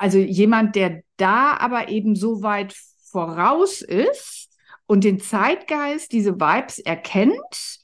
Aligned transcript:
also 0.00 0.16
jemand, 0.16 0.76
der 0.76 1.02
da 1.18 1.58
aber 1.58 1.90
eben 1.90 2.16
so 2.16 2.42
weit 2.42 2.74
voraus 3.12 3.82
ist 3.82 4.48
und 4.86 5.04
den 5.04 5.20
Zeitgeist, 5.20 6.12
diese 6.12 6.40
Vibes 6.40 6.78
erkennt 6.78 7.80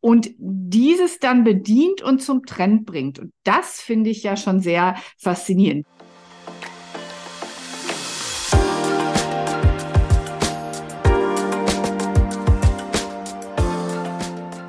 und 0.00 0.30
dieses 0.36 1.20
dann 1.20 1.44
bedient 1.44 2.02
und 2.02 2.20
zum 2.20 2.44
Trend 2.44 2.86
bringt. 2.86 3.20
Und 3.20 3.32
das 3.44 3.80
finde 3.80 4.10
ich 4.10 4.24
ja 4.24 4.36
schon 4.36 4.58
sehr 4.58 4.96
faszinierend. 5.16 5.86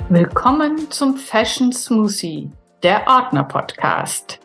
Willkommen 0.10 0.92
zum 0.92 1.18
Fashion 1.18 1.74
Smoothie, 1.74 2.52
der 2.84 3.08
Ordner 3.08 3.44
Podcast. 3.44 4.40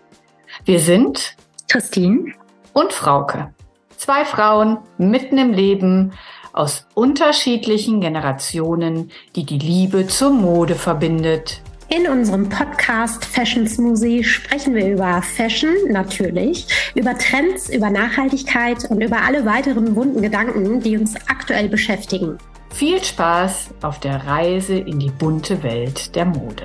Wir 0.64 0.80
sind 0.80 1.36
Christine 1.70 2.32
und 2.72 2.92
Frauke. 2.92 3.54
Zwei 3.96 4.24
Frauen 4.24 4.78
mitten 4.98 5.38
im 5.38 5.52
Leben 5.52 6.12
aus 6.52 6.84
unterschiedlichen 6.94 8.00
Generationen, 8.00 9.12
die 9.36 9.46
die 9.46 9.58
Liebe 9.58 10.08
zur 10.08 10.30
Mode 10.30 10.74
verbindet. 10.74 11.62
In 11.88 12.08
unserem 12.08 12.48
Podcast 12.48 13.24
Fashion 13.24 13.68
Smoothie 13.68 14.24
sprechen 14.24 14.74
wir 14.74 14.88
über 14.88 15.22
Fashion 15.22 15.70
natürlich, 15.88 16.66
über 16.96 17.16
Trends, 17.16 17.68
über 17.68 17.88
Nachhaltigkeit 17.88 18.90
und 18.90 19.00
über 19.00 19.22
alle 19.22 19.44
weiteren 19.44 19.94
wunden 19.94 20.22
Gedanken, 20.22 20.80
die 20.80 20.96
uns 20.96 21.14
aktuell 21.28 21.68
beschäftigen. 21.68 22.36
Viel 22.70 23.02
Spaß 23.02 23.74
auf 23.82 24.00
der 24.00 24.26
Reise 24.26 24.74
in 24.74 24.98
die 24.98 25.10
bunte 25.10 25.62
Welt 25.62 26.16
der 26.16 26.24
Mode. 26.24 26.64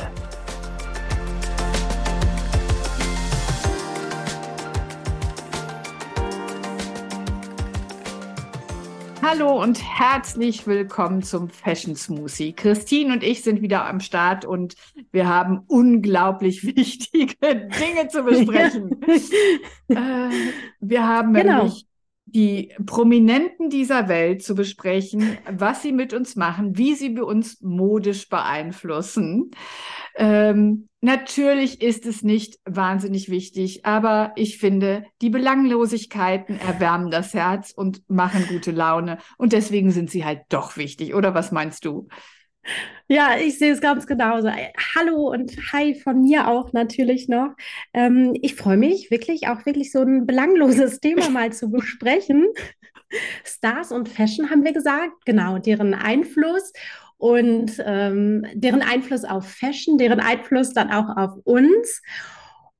Hallo 9.28 9.60
und 9.60 9.82
herzlich 9.82 10.68
willkommen 10.68 11.24
zum 11.24 11.50
Fashion 11.50 11.96
Smoothie. 11.96 12.54
Christine 12.54 13.12
und 13.12 13.24
ich 13.24 13.42
sind 13.42 13.60
wieder 13.64 13.88
am 13.88 14.00
Start 14.00 14.46
und 14.46 14.76
wir 15.12 15.28
haben 15.28 15.64
unglaublich 15.66 16.64
wichtige 16.76 17.36
Dinge 17.42 18.08
zu 18.08 18.22
besprechen. 18.22 19.02
äh, 19.88 20.30
wir 20.80 21.08
haben 21.08 21.34
genau. 21.34 21.64
nämlich 21.64 21.88
die 22.26 22.74
Prominenten 22.86 23.70
dieser 23.70 24.08
Welt 24.10 24.44
zu 24.44 24.56
besprechen, 24.56 25.38
was 25.50 25.82
sie 25.82 25.92
mit 25.92 26.14
uns 26.14 26.36
machen, 26.36 26.78
wie 26.78 26.96
sie 26.96 27.20
uns 27.20 27.62
modisch 27.62 28.30
beeinflussen. 28.30 29.52
Ähm, 30.16 30.90
natürlich 31.02 31.82
ist 31.82 32.06
es 32.06 32.24
nicht 32.24 32.58
wahnsinnig 32.66 33.30
wichtig, 33.30 33.86
aber 33.86 34.34
ich 34.36 34.58
finde, 34.58 35.06
die 35.22 35.30
Belanglosigkeiten 35.30 36.60
erwärmen 36.60 37.12
das 37.12 37.34
Herz 37.34 37.72
und 37.72 38.02
machen 38.10 38.46
gute 38.50 38.72
Laune. 38.72 39.20
Und 39.38 39.54
deswegen 39.54 39.92
sind 39.92 40.10
sie 40.10 40.26
halt 40.26 40.42
doch 40.50 40.78
wichtig, 40.78 41.14
oder 41.14 41.36
was 41.36 41.52
meinst 41.52 41.86
du? 41.86 42.08
Ja, 43.08 43.38
ich 43.38 43.60
sehe 43.60 43.72
es 43.72 43.82
ganz 43.82 44.08
genauso. 44.08 44.50
Hallo 44.96 45.30
und 45.32 45.56
hi 45.72 45.94
von 45.94 46.24
mir 46.24 46.48
auch 46.48 46.74
natürlich 46.74 47.28
noch. 47.28 47.50
Ähm, 47.94 48.36
ich 48.42 48.56
freue 48.56 48.78
mich 48.78 49.12
wirklich 49.12 49.48
auch 49.48 49.66
wirklich 49.66 49.92
so 49.92 50.02
ein 50.02 50.26
belangloses 50.26 51.00
Thema 51.02 51.30
mal 51.30 51.54
zu 51.54 51.70
besprechen. 51.70 52.48
Stars 53.44 53.92
und 53.92 54.10
Fashion 54.10 54.50
haben 54.50 54.64
wir 54.64 54.74
gesagt, 54.74 55.26
genau, 55.26 55.60
deren 55.60 55.94
Einfluss 55.94 56.74
und 57.18 57.74
ähm, 57.86 58.46
deren 58.54 58.82
Einfluss 58.82 59.24
auf 59.24 59.48
Fashion, 59.48 59.98
deren 59.98 60.20
Einfluss 60.20 60.74
dann 60.74 60.92
auch 60.92 61.16
auf 61.16 61.38
uns. 61.44 62.02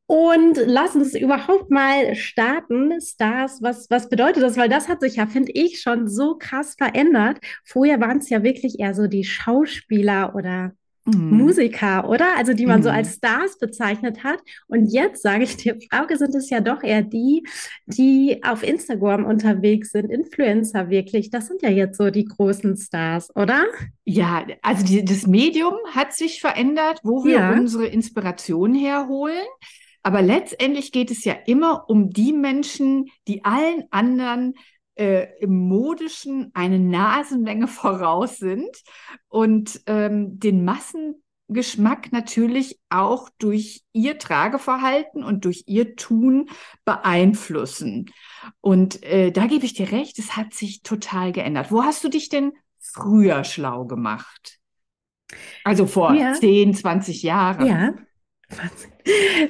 Und 0.08 0.60
lass 0.66 0.96
uns 0.96 1.16
überhaupt 1.16 1.72
mal 1.72 2.14
starten. 2.16 3.02
Stars, 3.02 3.62
was, 3.62 3.90
was 3.90 4.08
bedeutet 4.08 4.44
das? 4.44 4.56
Weil 4.56 4.70
das 4.70 4.88
hat 4.88 5.02
sich 5.02 5.16
ja, 5.16 5.26
finde 5.26 5.52
ich, 5.54 5.82
schon 5.82 6.08
so 6.08 6.38
krass 6.38 6.76
verändert. 6.78 7.40
Vorher 7.64 8.00
waren 8.00 8.20
es 8.20 8.30
ja 8.30 8.44
wirklich 8.44 8.80
eher 8.80 8.94
so 8.94 9.08
die 9.08 9.24
Schauspieler 9.24 10.36
oder 10.36 10.74
Mhm. 11.06 11.38
Musiker, 11.38 12.10
oder? 12.10 12.36
Also 12.36 12.54
die 12.54 12.66
man 12.66 12.80
mhm. 12.80 12.84
so 12.84 12.90
als 12.90 13.16
Stars 13.16 13.60
bezeichnet 13.60 14.24
hat. 14.24 14.40
Und 14.68 14.88
jetzt 14.92 15.22
sage 15.22 15.44
ich 15.44 15.56
dir, 15.56 15.78
Frauke, 15.92 16.18
sind 16.18 16.34
es 16.34 16.50
ja 16.50 16.62
doch 16.62 16.82
eher 16.84 17.04
die, 17.04 17.46
die 17.86 18.42
auf 18.44 18.64
Instagram 18.64 19.24
unterwegs 19.26 19.92
sind, 19.92 20.10
Influencer 20.10 20.90
wirklich. 20.90 21.30
Das 21.30 21.48
sind 21.48 21.62
ja 21.62 21.70
jetzt 21.70 21.98
so 21.98 22.10
die 22.10 22.26
großen 22.26 22.76
Stars, 22.76 23.36
oder? 23.36 23.66
Ja, 24.04 24.46
also 24.64 24.84
die, 24.84 25.06
das 25.06 25.28
Medium 25.28 25.76
hat 25.94 26.14
sich 26.14 26.42
verändert, 26.42 27.00
wo 27.04 27.24
wir 27.24 27.36
ja. 27.36 27.54
unsere 27.54 27.86
Inspiration 27.86 28.74
herholen. 28.74 29.46
Aber 30.06 30.22
letztendlich 30.22 30.92
geht 30.92 31.10
es 31.10 31.26
ja 31.26 31.34
immer 31.48 31.90
um 31.90 32.12
die 32.12 32.32
Menschen, 32.32 33.10
die 33.28 33.44
allen 33.44 33.86
anderen 33.90 34.54
äh, 34.94 35.26
im 35.40 35.58
Modischen 35.68 36.52
eine 36.54 36.78
Nasenlänge 36.78 37.68
voraus 37.68 38.38
sind 38.38 38.70
und 39.30 39.82
ähm, 39.88 40.40
den 40.40 40.64
Massengeschmack 40.64 42.12
natürlich 42.12 42.80
auch 42.90 43.32
durch 43.40 43.82
ihr 43.94 44.20
Trageverhalten 44.20 45.24
und 45.24 45.44
durch 45.44 45.64
ihr 45.66 45.96
Tun 45.96 46.52
beeinflussen. 46.86 48.12
Und 48.62 49.02
äh, 49.02 49.32
da 49.32 49.48
gebe 49.48 49.66
ich 49.66 49.74
dir 49.74 49.92
recht, 49.92 50.20
es 50.20 50.38
hat 50.38 50.54
sich 50.54 50.84
total 50.84 51.32
geändert. 51.32 51.72
Wo 51.72 51.84
hast 51.84 52.04
du 52.04 52.10
dich 52.10 52.30
denn 52.30 52.52
früher 52.78 53.44
schlau 53.44 53.86
gemacht? 53.86 54.60
Also 55.64 55.88
vor 55.88 56.14
ja. 56.14 56.34
10, 56.34 56.76
20 56.76 57.24
Jahren. 57.24 57.66
Ja. 57.66 57.94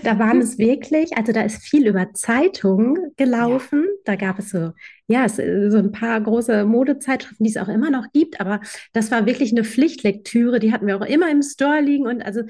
Da 0.04 0.20
waren 0.20 0.42
es 0.42 0.58
wirklich, 0.58 1.18
also 1.18 1.32
da 1.32 1.42
ist 1.42 1.64
viel 1.64 1.88
über 1.88 2.14
Zeitungen 2.14 3.14
gelaufen. 3.16 3.84
Ja. 3.86 4.02
Da 4.04 4.16
gab 4.16 4.40
es 4.40 4.50
so, 4.50 4.72
ja, 5.08 5.30
so 5.30 5.42
ein 5.42 5.92
paar 5.92 6.20
große 6.20 6.66
Modezeitschriften, 6.66 7.44
die 7.44 7.52
es 7.52 7.58
auch 7.58 7.70
immer 7.70 7.90
noch 7.90 8.12
gibt, 8.12 8.42
aber 8.42 8.60
das 8.92 9.12
war 9.12 9.26
wirklich 9.26 9.52
eine 9.52 9.64
Pflichtlektüre, 9.64 10.60
die 10.60 10.74
hatten 10.74 10.88
wir 10.88 10.98
auch 10.98 11.06
immer 11.06 11.32
im 11.32 11.42
Store 11.42 11.80
liegen 11.80 12.06
und 12.06 12.26
also 12.26 12.42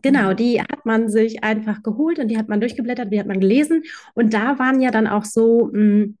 genau, 0.00 0.30
mhm. 0.30 0.36
die 0.36 0.60
hat 0.60 0.86
man 0.86 1.08
sich 1.10 1.44
einfach 1.44 1.82
geholt 1.82 2.18
und 2.18 2.28
die 2.28 2.38
hat 2.38 2.48
man 2.48 2.60
durchgeblättert, 2.60 3.12
die 3.12 3.20
hat 3.20 3.26
man 3.26 3.40
gelesen 3.40 3.82
und 4.14 4.32
da 4.32 4.58
waren 4.58 4.80
ja 4.80 4.90
dann 4.90 5.06
auch 5.06 5.24
so 5.24 5.70
mh, 5.72 5.72
hm, 5.72 6.18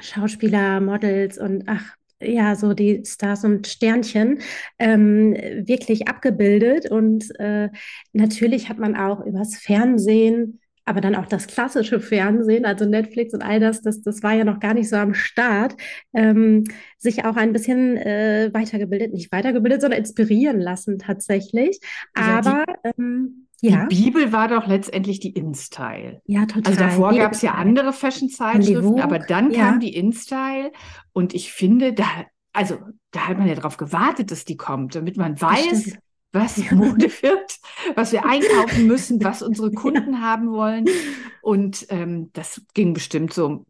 Schauspieler, 0.00 0.80
Models 0.80 1.38
und 1.38 1.64
ach, 1.66 1.96
ja, 2.20 2.56
so 2.56 2.72
die 2.74 3.02
Stars 3.04 3.44
und 3.44 3.66
Sternchen 3.66 4.40
ähm, 4.78 5.34
wirklich 5.34 6.08
abgebildet. 6.08 6.90
Und 6.90 7.28
äh, 7.38 7.68
natürlich 8.12 8.68
hat 8.68 8.78
man 8.78 8.96
auch 8.96 9.24
übers 9.24 9.56
Fernsehen, 9.56 10.60
aber 10.86 11.00
dann 11.00 11.16
auch 11.16 11.26
das 11.26 11.48
klassische 11.48 12.00
Fernsehen, 12.00 12.64
also 12.64 12.84
Netflix 12.86 13.34
und 13.34 13.42
all 13.42 13.58
das, 13.58 13.82
das, 13.82 14.02
das 14.02 14.22
war 14.22 14.34
ja 14.34 14.44
noch 14.44 14.60
gar 14.60 14.72
nicht 14.72 14.88
so 14.88 14.96
am 14.96 15.14
Start, 15.14 15.74
ähm, 16.14 16.64
sich 16.96 17.24
auch 17.24 17.36
ein 17.36 17.52
bisschen 17.52 17.96
äh, 17.96 18.50
weitergebildet, 18.52 19.12
nicht 19.12 19.32
weitergebildet, 19.32 19.80
sondern 19.80 19.98
inspirieren 19.98 20.60
lassen 20.60 20.98
tatsächlich. 20.98 21.80
Aber 22.14 22.64
ähm, 22.84 23.45
ja. 23.60 23.86
Die 23.86 24.04
Bibel 24.04 24.32
war 24.32 24.48
doch 24.48 24.66
letztendlich 24.66 25.20
die 25.20 25.30
InStyle. 25.30 26.20
Ja, 26.26 26.46
total. 26.46 26.72
Also 26.72 26.84
davor 26.84 27.14
gab 27.14 27.32
es 27.32 27.42
ja 27.42 27.54
andere 27.54 27.92
Fashion-Zeitschriften, 27.92 29.00
aber 29.00 29.18
dann 29.18 29.50
ja. 29.50 29.70
kam 29.70 29.80
die 29.80 29.94
InStyle 29.94 30.72
und 31.12 31.34
ich 31.34 31.52
finde, 31.52 31.94
da, 31.94 32.04
also 32.52 32.78
da 33.12 33.28
hat 33.28 33.38
man 33.38 33.48
ja 33.48 33.54
darauf 33.54 33.76
gewartet, 33.76 34.30
dass 34.30 34.44
die 34.44 34.56
kommt, 34.56 34.94
damit 34.94 35.16
man 35.16 35.40
weiß, 35.40 35.96
was 36.32 36.70
Mode 36.70 37.10
wird, 37.22 37.58
was 37.94 38.12
wir 38.12 38.26
einkaufen 38.26 38.86
müssen, 38.86 39.24
was 39.24 39.42
unsere 39.42 39.72
Kunden 39.72 40.14
ja. 40.14 40.20
haben 40.20 40.52
wollen. 40.52 40.84
Und 41.42 41.86
ähm, 41.90 42.30
das 42.32 42.60
ging 42.74 42.92
bestimmt 42.92 43.32
so, 43.32 43.64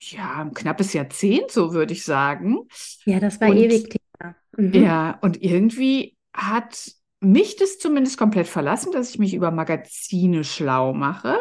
ja, 0.00 0.42
ein 0.42 0.54
knappes 0.54 0.92
Jahrzehnt, 0.92 1.50
so 1.50 1.72
würde 1.72 1.92
ich 1.92 2.04
sagen. 2.04 2.60
Ja, 3.04 3.18
das 3.18 3.40
war 3.40 3.48
und, 3.50 3.56
ewig 3.56 3.88
Thema. 3.88 4.36
Mhm. 4.56 4.72
Ja, 4.72 5.18
und 5.22 5.42
irgendwie 5.42 6.16
hat 6.32 6.92
mich 7.20 7.56
das 7.56 7.78
zumindest 7.78 8.18
komplett 8.18 8.46
verlassen, 8.46 8.92
dass 8.92 9.10
ich 9.10 9.18
mich 9.18 9.34
über 9.34 9.50
Magazine 9.50 10.44
schlau 10.44 10.92
mache. 10.92 11.38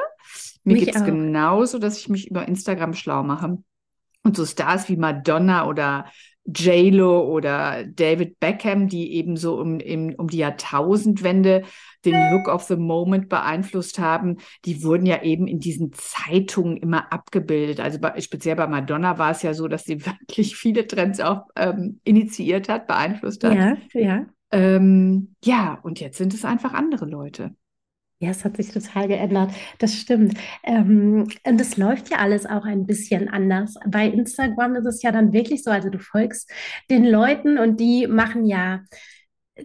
Mir 0.64 0.78
geht 0.78 0.96
es 0.96 1.04
genauso, 1.04 1.78
dass 1.78 2.00
ich 2.00 2.10
mich 2.10 2.30
über 2.30 2.48
Instagram 2.48 2.94
schlau 2.94 3.24
mache. 3.24 3.58
Und 4.24 4.36
so 4.36 4.46
Stars 4.46 4.90
wie 4.90 4.98
Madonna 4.98 5.68
oder 5.68 6.06
J-Lo 6.46 7.28
oder 7.28 7.84
David 7.86 8.40
Beckham, 8.40 8.88
die 8.88 9.14
eben 9.14 9.36
so 9.36 9.60
um, 9.60 9.80
im, 9.80 10.14
um 10.16 10.28
die 10.28 10.38
Jahrtausendwende 10.38 11.64
den 12.06 12.32
Look 12.32 12.48
of 12.48 12.64
the 12.64 12.76
Moment 12.76 13.30
beeinflusst 13.30 13.98
haben, 13.98 14.38
die 14.64 14.84
wurden 14.84 15.08
ja 15.08 15.24
eben 15.24 15.48
in 15.48 15.60
diesen 15.60 15.92
Zeitungen 15.94 16.78
immer 16.78 17.12
abgebildet. 17.12 17.80
Also 17.80 18.00
bei, 18.00 18.20
speziell 18.22 18.56
bei 18.56 18.68
Madonna 18.68 19.18
war 19.18 19.32
es 19.32 19.42
ja 19.42 19.56
so, 19.56 19.68
dass 19.68 19.86
sie 19.86 20.06
wirklich 20.06 20.56
viele 20.56 20.86
Trends 20.86 21.20
auch 21.20 21.48
ähm, 21.56 22.00
initiiert 22.04 22.70
hat, 22.70 22.86
beeinflusst 22.86 23.44
hat. 23.44 23.56
Ja, 23.56 23.78
ja. 23.94 24.26
Ähm, 24.52 25.36
ja, 25.44 25.80
und 25.84 26.00
jetzt 26.00 26.18
sind 26.18 26.34
es 26.34 26.46
einfach 26.46 26.74
andere 26.74 27.06
Leute. 27.06 27.56
Ja, 28.20 28.30
es 28.30 28.46
hat 28.46 28.56
sich 28.56 28.72
total 28.72 29.08
geändert. 29.10 29.52
Das 29.80 29.94
stimmt. 29.94 30.38
Ähm, 30.64 31.28
und 31.46 31.62
es 31.62 31.76
läuft 31.76 32.10
ja 32.10 32.18
alles 32.18 32.46
auch 32.46 32.64
ein 32.64 32.86
bisschen 32.86 33.28
anders. 33.30 33.76
Bei 33.88 34.08
Instagram 34.08 34.76
ist 34.76 34.86
es 34.86 35.02
ja 35.02 35.12
dann 35.12 35.34
wirklich 35.34 35.64
so, 35.64 35.72
also 35.72 35.90
du 35.90 36.00
folgst 36.00 36.50
den 36.90 37.06
Leuten 37.06 37.58
und 37.58 37.80
die 37.80 38.08
machen 38.08 38.46
ja 38.46 38.84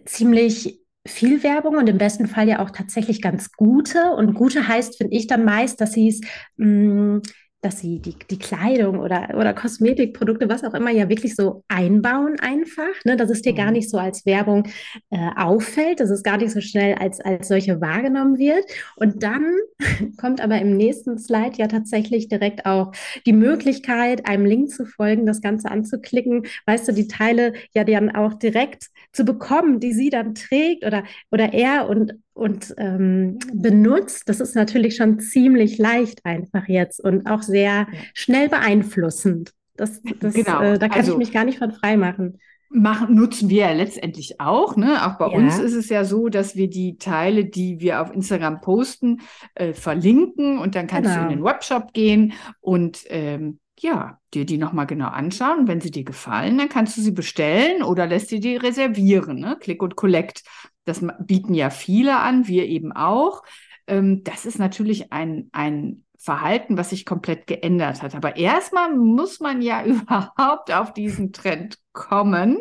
ziemlich 0.05 0.79
viel 1.07 1.43
Werbung 1.43 1.77
und 1.77 1.87
im 1.89 1.97
besten 1.97 2.27
Fall 2.27 2.47
ja 2.47 2.59
auch 2.59 2.69
tatsächlich 2.71 3.21
ganz 3.21 3.51
gute. 3.53 4.11
Und 4.11 4.33
gute 4.35 4.67
heißt, 4.67 4.97
finde 4.97 5.15
ich 5.15 5.27
dann 5.27 5.45
meist, 5.45 5.81
dass 5.81 5.93
sie 5.93 6.09
es 6.09 6.21
mm, 6.57 7.19
dass 7.61 7.79
sie 7.79 7.99
die, 7.99 8.15
die 8.29 8.39
Kleidung 8.39 8.99
oder, 8.99 9.35
oder 9.35 9.53
Kosmetikprodukte, 9.53 10.49
was 10.49 10.63
auch 10.63 10.73
immer, 10.73 10.89
ja 10.89 11.09
wirklich 11.09 11.35
so 11.35 11.63
einbauen 11.67 12.39
einfach, 12.39 12.93
ne? 13.05 13.15
dass 13.15 13.29
es 13.29 13.43
dir 13.43 13.53
gar 13.53 13.67
mhm. 13.67 13.73
nicht 13.73 13.89
so 13.89 13.97
als 13.97 14.25
Werbung 14.25 14.67
äh, 15.11 15.29
auffällt, 15.35 15.99
dass 15.99 16.09
es 16.09 16.23
gar 16.23 16.37
nicht 16.37 16.51
so 16.51 16.59
schnell 16.59 16.95
als, 16.95 17.21
als 17.21 17.47
solche 17.47 17.79
wahrgenommen 17.79 18.39
wird. 18.39 18.65
Und 18.95 19.21
dann 19.21 19.55
kommt 20.17 20.41
aber 20.41 20.59
im 20.59 20.75
nächsten 20.75 21.19
Slide 21.19 21.57
ja 21.57 21.67
tatsächlich 21.67 22.27
direkt 22.27 22.65
auch 22.65 22.91
die 23.27 23.33
Möglichkeit, 23.33 24.27
einem 24.27 24.45
Link 24.45 24.71
zu 24.71 24.85
folgen, 24.85 25.27
das 25.27 25.41
Ganze 25.41 25.69
anzuklicken, 25.69 26.47
weißt 26.65 26.87
du, 26.87 26.93
die 26.93 27.07
Teile 27.07 27.53
ja 27.73 27.83
dann 27.83 28.09
auch 28.15 28.33
direkt 28.33 28.87
zu 29.13 29.23
bekommen, 29.23 29.79
die 29.79 29.93
sie 29.93 30.09
dann 30.09 30.33
trägt 30.33 30.83
oder, 30.83 31.03
oder 31.29 31.53
er 31.53 31.89
und 31.89 32.13
und 32.33 32.73
ähm, 32.77 33.39
benutzt, 33.53 34.29
das 34.29 34.39
ist 34.39 34.55
natürlich 34.55 34.95
schon 34.95 35.19
ziemlich 35.19 35.77
leicht 35.77 36.25
einfach 36.25 36.67
jetzt 36.67 37.03
und 37.03 37.27
auch 37.27 37.41
sehr 37.41 37.87
schnell 38.13 38.49
beeinflussend. 38.49 39.53
Das, 39.75 40.01
das, 40.19 40.33
genau. 40.33 40.61
Äh, 40.61 40.79
da 40.79 40.87
kann 40.87 40.99
also, 40.99 41.13
ich 41.13 41.17
mich 41.17 41.31
gar 41.31 41.45
nicht 41.45 41.57
von 41.57 41.71
frei 41.71 41.97
machen. 41.97 42.39
Machen, 42.69 43.15
nutzen 43.15 43.49
wir 43.49 43.65
ja 43.65 43.73
letztendlich 43.73 44.39
auch. 44.39 44.77
Ne? 44.77 45.05
Auch 45.05 45.17
bei 45.17 45.27
ja. 45.27 45.37
uns 45.37 45.59
ist 45.59 45.73
es 45.73 45.89
ja 45.89 46.05
so, 46.05 46.29
dass 46.29 46.55
wir 46.55 46.69
die 46.69 46.97
Teile, 46.97 47.43
die 47.43 47.81
wir 47.81 48.01
auf 48.01 48.13
Instagram 48.13 48.61
posten, 48.61 49.21
äh, 49.55 49.73
verlinken 49.73 50.57
und 50.57 50.75
dann 50.75 50.87
kannst 50.87 51.09
genau. 51.09 51.25
du 51.25 51.31
in 51.31 51.37
den 51.39 51.43
Webshop 51.43 51.91
gehen 51.91 52.33
und 52.61 53.03
ähm, 53.07 53.59
ja, 53.79 54.19
dir 54.33 54.45
die 54.45 54.57
nochmal 54.57 54.85
genau 54.85 55.07
anschauen. 55.07 55.67
Wenn 55.67 55.81
sie 55.81 55.91
dir 55.91 56.03
gefallen, 56.03 56.57
dann 56.57 56.69
kannst 56.69 56.95
du 56.97 57.01
sie 57.01 57.11
bestellen 57.11 57.83
oder 57.83 58.05
lässt 58.05 58.29
sie 58.29 58.39
die 58.39 58.55
reservieren. 58.55 59.39
Ne? 59.39 59.57
Click 59.59 59.81
und 59.81 59.95
Collect. 59.95 60.43
Das 60.85 61.05
bieten 61.19 61.53
ja 61.53 61.69
viele 61.69 62.19
an, 62.19 62.47
wir 62.47 62.65
eben 62.65 62.91
auch. 62.91 63.43
Ähm, 63.87 64.23
das 64.23 64.45
ist 64.45 64.59
natürlich 64.59 65.11
ein, 65.11 65.49
ein 65.51 66.03
Verhalten, 66.17 66.77
was 66.77 66.91
sich 66.91 67.05
komplett 67.05 67.47
geändert 67.47 68.03
hat. 68.03 68.13
Aber 68.13 68.37
erstmal 68.37 68.95
muss 68.95 69.39
man 69.39 69.61
ja 69.61 69.83
überhaupt 69.85 70.71
auf 70.71 70.93
diesen 70.93 71.33
Trend 71.33 71.77
kommen 71.93 72.59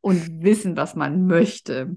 und 0.00 0.42
wissen, 0.42 0.76
was 0.76 0.94
man 0.94 1.26
möchte. 1.26 1.96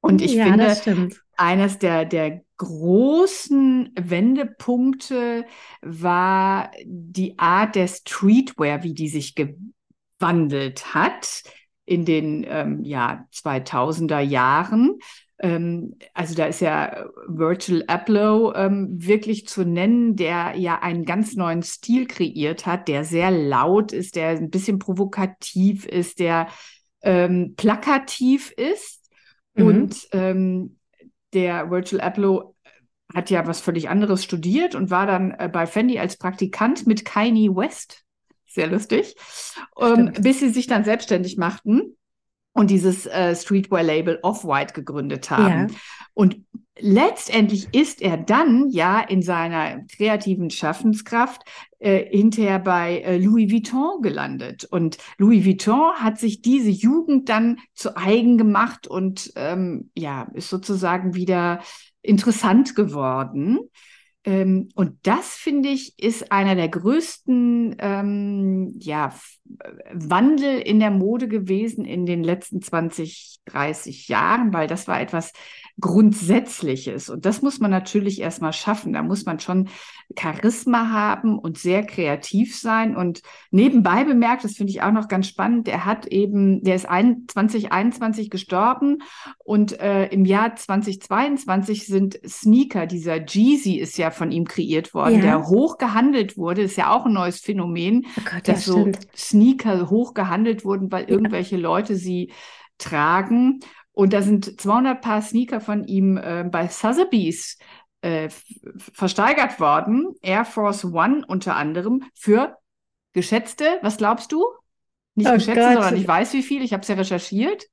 Und 0.00 0.22
ich 0.22 0.34
ja, 0.34 0.44
finde, 0.44 1.08
eines 1.36 1.78
der, 1.78 2.04
der 2.04 2.42
großen 2.56 3.92
Wendepunkte 3.98 5.44
war 5.80 6.70
die 6.84 7.38
Art 7.38 7.74
der 7.74 7.88
Streetwear, 7.88 8.82
wie 8.82 8.94
die 8.94 9.08
sich 9.08 9.34
gewandelt 9.34 10.94
hat 10.94 11.42
in 11.88 12.04
den 12.04 12.44
ähm, 12.48 12.84
ja, 12.84 13.26
2000er 13.32 14.20
Jahren. 14.20 14.98
Ähm, 15.38 15.96
also 16.12 16.34
da 16.34 16.46
ist 16.46 16.60
ja 16.60 17.06
Virgil 17.26 17.84
Abloh 17.86 18.52
ähm, 18.54 18.88
wirklich 18.90 19.46
zu 19.46 19.64
nennen, 19.64 20.16
der 20.16 20.54
ja 20.56 20.80
einen 20.80 21.04
ganz 21.04 21.34
neuen 21.34 21.62
Stil 21.62 22.06
kreiert 22.06 22.66
hat, 22.66 22.88
der 22.88 23.04
sehr 23.04 23.30
laut 23.30 23.92
ist, 23.92 24.16
der 24.16 24.30
ein 24.30 24.50
bisschen 24.50 24.78
provokativ 24.78 25.86
ist, 25.86 26.18
der 26.18 26.48
ähm, 27.02 27.54
plakativ 27.56 28.50
ist. 28.50 29.10
Mhm. 29.54 29.66
Und 29.66 30.08
ähm, 30.12 30.78
der 31.32 31.70
Virgil 31.70 32.00
Abloh 32.00 32.54
hat 33.14 33.30
ja 33.30 33.46
was 33.46 33.60
völlig 33.60 33.88
anderes 33.88 34.24
studiert 34.24 34.74
und 34.74 34.90
war 34.90 35.06
dann 35.06 35.30
äh, 35.30 35.48
bei 35.50 35.66
Fendi 35.66 35.98
als 35.98 36.18
Praktikant 36.18 36.86
mit 36.86 37.06
Kanye 37.06 37.48
West. 37.48 38.04
Sehr 38.58 38.66
lustig. 38.66 39.14
Ähm, 39.80 40.12
bis 40.20 40.40
sie 40.40 40.48
sich 40.48 40.66
dann 40.66 40.82
selbstständig 40.82 41.36
machten 41.36 41.96
und 42.54 42.70
dieses 42.70 43.06
äh, 43.06 43.36
Streetwear-Label 43.36 44.18
Off-White 44.22 44.74
gegründet 44.74 45.30
haben. 45.30 45.68
Ja. 45.68 45.76
Und 46.12 46.40
letztendlich 46.76 47.72
ist 47.72 48.02
er 48.02 48.16
dann 48.16 48.68
ja 48.70 48.98
in 48.98 49.22
seiner 49.22 49.84
kreativen 49.96 50.50
Schaffenskraft 50.50 51.42
äh, 51.78 52.04
hinterher 52.10 52.58
bei 52.58 52.98
äh, 53.02 53.18
Louis 53.18 53.48
Vuitton 53.48 54.02
gelandet. 54.02 54.64
Und 54.64 54.98
Louis 55.18 55.46
Vuitton 55.46 55.92
hat 55.94 56.18
sich 56.18 56.42
diese 56.42 56.70
Jugend 56.70 57.28
dann 57.28 57.58
zu 57.74 57.96
eigen 57.96 58.38
gemacht 58.38 58.88
und 58.88 59.32
ähm, 59.36 59.92
ja, 59.96 60.28
ist 60.34 60.50
sozusagen 60.50 61.14
wieder 61.14 61.60
interessant 62.02 62.74
geworden. 62.74 63.60
Ähm, 64.24 64.68
und 64.74 64.98
das, 65.04 65.34
finde 65.34 65.68
ich, 65.68 65.98
ist 65.98 66.32
einer 66.32 66.54
der 66.54 66.68
größten 66.68 67.76
ähm, 67.78 68.74
ja, 68.78 69.14
Wandel 69.92 70.58
in 70.58 70.80
der 70.80 70.90
Mode 70.90 71.28
gewesen 71.28 71.84
in 71.84 72.04
den 72.04 72.22
letzten 72.22 72.60
20, 72.60 73.38
30 73.46 74.08
Jahren, 74.08 74.52
weil 74.52 74.66
das 74.66 74.88
war 74.88 75.00
etwas 75.00 75.32
Grundsätzliches. 75.80 77.08
Und 77.08 77.24
das 77.24 77.40
muss 77.40 77.60
man 77.60 77.70
natürlich 77.70 78.20
erstmal 78.20 78.52
schaffen. 78.52 78.92
Da 78.92 79.02
muss 79.02 79.24
man 79.24 79.38
schon 79.38 79.68
Charisma 80.18 80.90
haben 80.90 81.38
und 81.38 81.56
sehr 81.56 81.86
kreativ 81.86 82.58
sein. 82.58 82.96
Und 82.96 83.22
nebenbei 83.50 84.04
bemerkt, 84.04 84.44
das 84.44 84.54
finde 84.56 84.72
ich 84.72 84.82
auch 84.82 84.92
noch 84.92 85.08
ganz 85.08 85.28
spannend, 85.28 85.66
der 85.66 85.84
hat 85.84 86.06
eben, 86.06 86.62
der 86.62 86.74
ist 86.74 86.86
2021 86.86 88.28
gestorben 88.28 88.98
und 89.44 89.78
äh, 89.80 90.06
im 90.06 90.24
Jahr 90.24 90.56
2022 90.56 91.86
sind 91.86 92.18
Sneaker, 92.26 92.86
dieser 92.86 93.24
Jeezy 93.24 93.76
ist 93.76 93.98
ja 93.98 94.07
von 94.10 94.32
ihm 94.32 94.46
kreiert 94.46 94.94
worden, 94.94 95.16
ja. 95.16 95.20
der 95.20 95.46
hoch 95.48 95.78
gehandelt 95.78 96.36
wurde. 96.36 96.62
ist 96.62 96.76
ja 96.76 96.90
auch 96.92 97.06
ein 97.06 97.12
neues 97.12 97.40
Phänomen, 97.40 98.06
oh 98.18 98.22
Gott, 98.24 98.48
dass 98.48 98.66
ja, 98.66 98.72
so 98.72 98.92
Sneaker 99.16 99.90
hoch 99.90 100.14
gehandelt 100.14 100.64
wurden, 100.64 100.90
weil 100.92 101.04
ja. 101.04 101.10
irgendwelche 101.10 101.56
Leute 101.56 101.96
sie 101.96 102.32
tragen. 102.78 103.60
Und 103.92 104.12
da 104.12 104.22
sind 104.22 104.60
200 104.60 105.00
Paar 105.00 105.22
Sneaker 105.22 105.60
von 105.60 105.84
ihm 105.84 106.16
äh, 106.16 106.44
bei 106.44 106.68
Sotheby's 106.68 107.58
äh, 108.00 108.28
versteigert 108.78 109.58
worden. 109.58 110.14
Air 110.22 110.44
Force 110.44 110.84
One 110.84 111.24
unter 111.26 111.56
anderem 111.56 112.04
für 112.14 112.56
geschätzte, 113.12 113.78
was 113.82 113.96
glaubst 113.96 114.30
du? 114.32 114.44
Nicht 115.16 115.28
oh 115.28 115.34
geschätzte, 115.34 115.64
Gott. 115.64 115.72
sondern 115.72 115.96
ich 115.96 116.06
weiß 116.06 116.32
wie 116.34 116.42
viel. 116.42 116.62
Ich 116.62 116.72
habe 116.72 116.82
es 116.82 116.88
ja 116.88 116.94
recherchiert. 116.94 117.66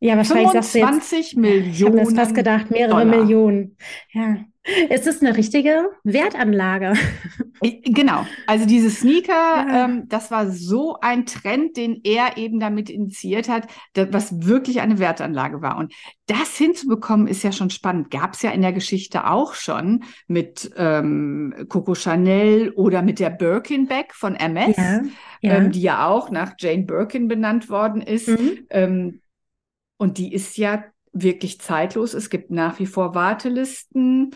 Ja, 0.00 0.16
wahrscheinlich 0.16 0.50
25 0.50 0.82
sagst 0.82 1.12
du 1.12 1.16
jetzt, 1.16 1.36
Millionen. 1.36 1.70
Ich 1.70 1.84
habe 1.84 1.96
mir 1.96 2.06
fast 2.06 2.34
gedacht, 2.34 2.70
mehrere 2.70 3.04
Dollar. 3.04 3.04
Millionen. 3.04 3.76
Ja. 4.12 4.36
Es 4.88 5.06
ist 5.06 5.22
eine 5.22 5.36
richtige 5.36 5.90
Wertanlage. 6.04 6.94
Genau. 7.60 8.24
Also 8.46 8.66
diese 8.66 8.90
Sneaker, 8.90 9.32
ja. 9.32 9.84
ähm, 9.84 10.04
das 10.08 10.30
war 10.30 10.50
so 10.50 10.98
ein 11.00 11.26
Trend, 11.26 11.76
den 11.76 12.00
er 12.04 12.36
eben 12.36 12.60
damit 12.60 12.88
initiiert 12.88 13.48
hat, 13.48 13.66
das, 13.94 14.08
was 14.12 14.46
wirklich 14.46 14.80
eine 14.80 14.98
Wertanlage 14.98 15.60
war. 15.60 15.76
Und 15.76 15.92
das 16.26 16.56
hinzubekommen, 16.56 17.26
ist 17.26 17.42
ja 17.42 17.50
schon 17.50 17.70
spannend. 17.70 18.10
Gab 18.10 18.34
es 18.34 18.42
ja 18.42 18.50
in 18.50 18.62
der 18.62 18.72
Geschichte 18.72 19.26
auch 19.26 19.54
schon 19.54 20.04
mit 20.28 20.70
ähm, 20.76 21.52
Coco 21.68 21.94
Chanel 21.94 22.70
oder 22.76 23.02
mit 23.02 23.18
der 23.18 23.30
Birkin 23.30 23.88
Bag 23.88 24.14
von 24.14 24.36
MS, 24.36 24.76
ja. 24.76 25.02
Ja. 25.40 25.56
Ähm, 25.56 25.72
die 25.72 25.82
ja 25.82 26.06
auch 26.06 26.30
nach 26.30 26.52
Jane 26.58 26.84
Birkin 26.84 27.28
benannt 27.28 27.70
worden 27.70 28.02
ist. 28.02 28.28
Mhm. 28.28 28.66
Ähm, 28.70 29.20
und 29.96 30.18
die 30.18 30.32
ist 30.32 30.56
ja 30.56 30.84
wirklich 31.12 31.60
zeitlos. 31.60 32.14
Es 32.14 32.30
gibt 32.30 32.50
nach 32.50 32.78
wie 32.78 32.86
vor 32.86 33.14
Wartelisten. 33.14 34.30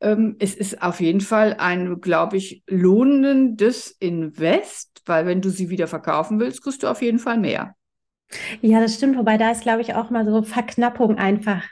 Ähm, 0.00 0.36
es 0.38 0.54
ist 0.54 0.82
auf 0.82 1.00
jeden 1.00 1.20
Fall 1.20 1.56
ein, 1.58 2.00
glaube 2.00 2.36
ich, 2.36 2.62
lohnendes 2.66 3.90
Invest, 3.90 5.02
weil 5.06 5.26
wenn 5.26 5.40
du 5.40 5.50
sie 5.50 5.70
wieder 5.70 5.86
verkaufen 5.86 6.38
willst, 6.38 6.62
kriegst 6.62 6.82
du 6.82 6.88
auf 6.88 7.02
jeden 7.02 7.18
Fall 7.18 7.38
mehr. 7.38 7.74
Ja, 8.60 8.80
das 8.80 8.94
stimmt. 8.94 9.16
Wobei 9.16 9.38
da 9.38 9.50
ist, 9.50 9.62
glaube 9.62 9.82
ich, 9.82 9.94
auch 9.94 10.10
mal 10.10 10.24
so 10.24 10.42
Verknappung 10.42 11.16
einfach 11.16 11.62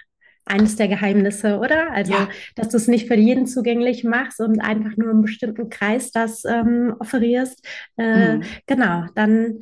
eines 0.46 0.76
der 0.76 0.88
Geheimnisse, 0.88 1.58
oder? 1.58 1.90
Also, 1.92 2.12
ja. 2.12 2.28
dass 2.54 2.68
du 2.68 2.76
es 2.76 2.86
nicht 2.86 3.08
für 3.08 3.14
jeden 3.14 3.46
zugänglich 3.46 4.04
machst 4.04 4.40
und 4.40 4.60
einfach 4.60 4.96
nur 4.96 5.10
im 5.10 5.22
bestimmten 5.22 5.70
Kreis 5.70 6.10
das 6.10 6.44
ähm, 6.44 6.94
offerierst. 6.98 7.66
Äh, 7.96 8.36
mhm. 8.36 8.42
Genau, 8.66 9.06
dann 9.14 9.60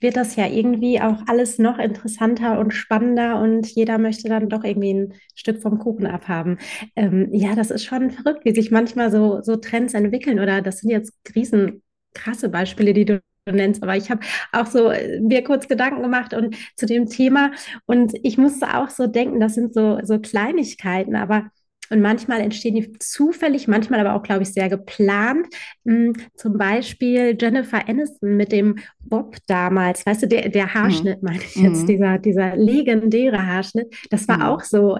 wird 0.00 0.16
das 0.16 0.36
ja 0.36 0.46
irgendwie 0.46 1.00
auch 1.00 1.22
alles 1.26 1.58
noch 1.58 1.78
interessanter 1.78 2.58
und 2.58 2.72
spannender 2.72 3.40
und 3.40 3.66
jeder 3.68 3.98
möchte 3.98 4.28
dann 4.28 4.48
doch 4.48 4.64
irgendwie 4.64 4.94
ein 4.94 5.14
Stück 5.34 5.60
vom 5.62 5.78
Kuchen 5.78 6.06
abhaben. 6.06 6.58
Ähm, 6.96 7.28
ja, 7.32 7.54
das 7.54 7.70
ist 7.70 7.84
schon 7.84 8.10
verrückt, 8.10 8.44
wie 8.44 8.54
sich 8.54 8.70
manchmal 8.70 9.10
so, 9.10 9.40
so 9.42 9.56
Trends 9.56 9.94
entwickeln 9.94 10.40
oder 10.40 10.62
das 10.62 10.78
sind 10.78 10.90
jetzt 10.90 11.12
riesen 11.34 11.82
krasse 12.14 12.48
Beispiele, 12.48 12.92
die 12.92 13.04
du 13.04 13.20
nennst, 13.50 13.82
aber 13.82 13.96
ich 13.96 14.10
habe 14.10 14.20
auch 14.52 14.66
so 14.66 14.90
äh, 14.90 15.20
mir 15.20 15.42
kurz 15.44 15.66
Gedanken 15.68 16.02
gemacht 16.02 16.34
und 16.34 16.56
zu 16.76 16.86
dem 16.86 17.06
Thema 17.08 17.52
und 17.86 18.12
ich 18.22 18.38
musste 18.38 18.76
auch 18.76 18.90
so 18.90 19.06
denken, 19.06 19.40
das 19.40 19.54
sind 19.54 19.74
so, 19.74 19.98
so 20.04 20.18
Kleinigkeiten, 20.20 21.16
aber 21.16 21.50
und 21.90 22.00
manchmal 22.00 22.40
entstehen 22.40 22.76
die 22.76 22.92
zufällig, 22.98 23.68
manchmal 23.68 24.00
aber 24.00 24.14
auch, 24.14 24.22
glaube 24.22 24.42
ich, 24.42 24.52
sehr 24.52 24.68
geplant. 24.68 25.46
Hm, 25.84 26.14
zum 26.36 26.56
Beispiel 26.56 27.36
Jennifer 27.38 27.88
Aniston 27.88 28.36
mit 28.36 28.52
dem 28.52 28.78
Bob 29.00 29.36
damals, 29.48 30.06
weißt 30.06 30.22
du, 30.22 30.28
der, 30.28 30.48
der. 30.48 30.70
Haarschnitt, 30.70 31.20
mhm. 31.20 31.28
meine 31.28 31.42
ich 31.42 31.56
jetzt, 31.56 31.82
mhm. 31.82 31.86
dieser, 31.86 32.18
dieser 32.18 32.56
legendäre 32.56 33.44
Haarschnitt, 33.44 33.92
das 34.10 34.28
war 34.28 34.38
mhm. 34.38 34.42
auch 34.44 34.60
so 34.62 34.96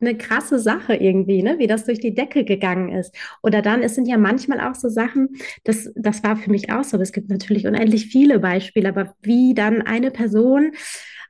eine 0.00 0.16
krasse 0.16 0.58
Sache 0.58 0.94
irgendwie, 0.94 1.44
ne? 1.44 1.58
wie 1.58 1.68
das 1.68 1.84
durch 1.84 2.00
die 2.00 2.14
Decke 2.14 2.44
gegangen 2.44 2.90
ist. 2.90 3.14
Oder 3.42 3.62
dann, 3.62 3.82
es 3.82 3.94
sind 3.94 4.08
ja 4.08 4.18
manchmal 4.18 4.60
auch 4.60 4.74
so 4.74 4.88
Sachen, 4.88 5.36
das, 5.62 5.92
das 5.94 6.24
war 6.24 6.36
für 6.36 6.50
mich 6.50 6.72
auch 6.72 6.82
so, 6.82 6.98
es 6.98 7.12
gibt 7.12 7.30
natürlich 7.30 7.68
unendlich 7.68 8.06
viele 8.06 8.40
Beispiele, 8.40 8.88
aber 8.88 9.14
wie 9.22 9.54
dann 9.54 9.80
eine 9.80 10.10
Person 10.10 10.72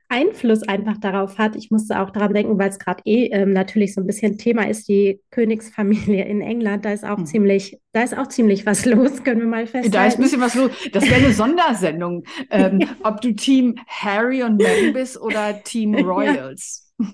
Einfluss 0.09 0.63
einfach 0.63 0.97
darauf 0.97 1.37
hat. 1.37 1.55
Ich 1.55 1.71
musste 1.71 1.99
auch 1.99 2.09
daran 2.09 2.33
denken, 2.33 2.57
weil 2.57 2.69
es 2.69 2.79
gerade 2.79 3.01
eh 3.05 3.27
ähm, 3.31 3.51
natürlich 3.51 3.93
so 3.93 4.01
ein 4.01 4.07
bisschen 4.07 4.37
Thema 4.37 4.67
ist, 4.67 4.87
die 4.87 5.19
Königsfamilie 5.31 6.23
in 6.25 6.41
England. 6.41 6.85
Da 6.85 6.93
ist 6.93 7.03
auch 7.03 7.17
mhm. 7.17 7.25
ziemlich, 7.25 7.79
da 7.93 8.03
ist 8.03 8.17
auch 8.17 8.27
ziemlich 8.27 8.65
was 8.65 8.85
los, 8.85 9.23
können 9.23 9.41
wir 9.41 9.47
mal 9.47 9.65
festhalten. 9.65 9.91
Da 9.91 10.05
ist 10.05 10.17
ein 10.17 10.23
bisschen 10.23 10.41
was 10.41 10.55
los. 10.55 10.71
Das 10.91 11.03
wäre 11.05 11.15
eine 11.15 11.33
Sondersendung, 11.33 12.23
ähm, 12.49 12.81
ob 13.03 13.21
du 13.21 13.33
Team 13.33 13.75
Harry 13.87 14.43
und 14.43 14.57
Meghan 14.57 14.93
bist 14.93 15.19
oder 15.19 15.61
Team 15.63 15.95
Royals. 16.05 16.79
Ja. 16.79 17.05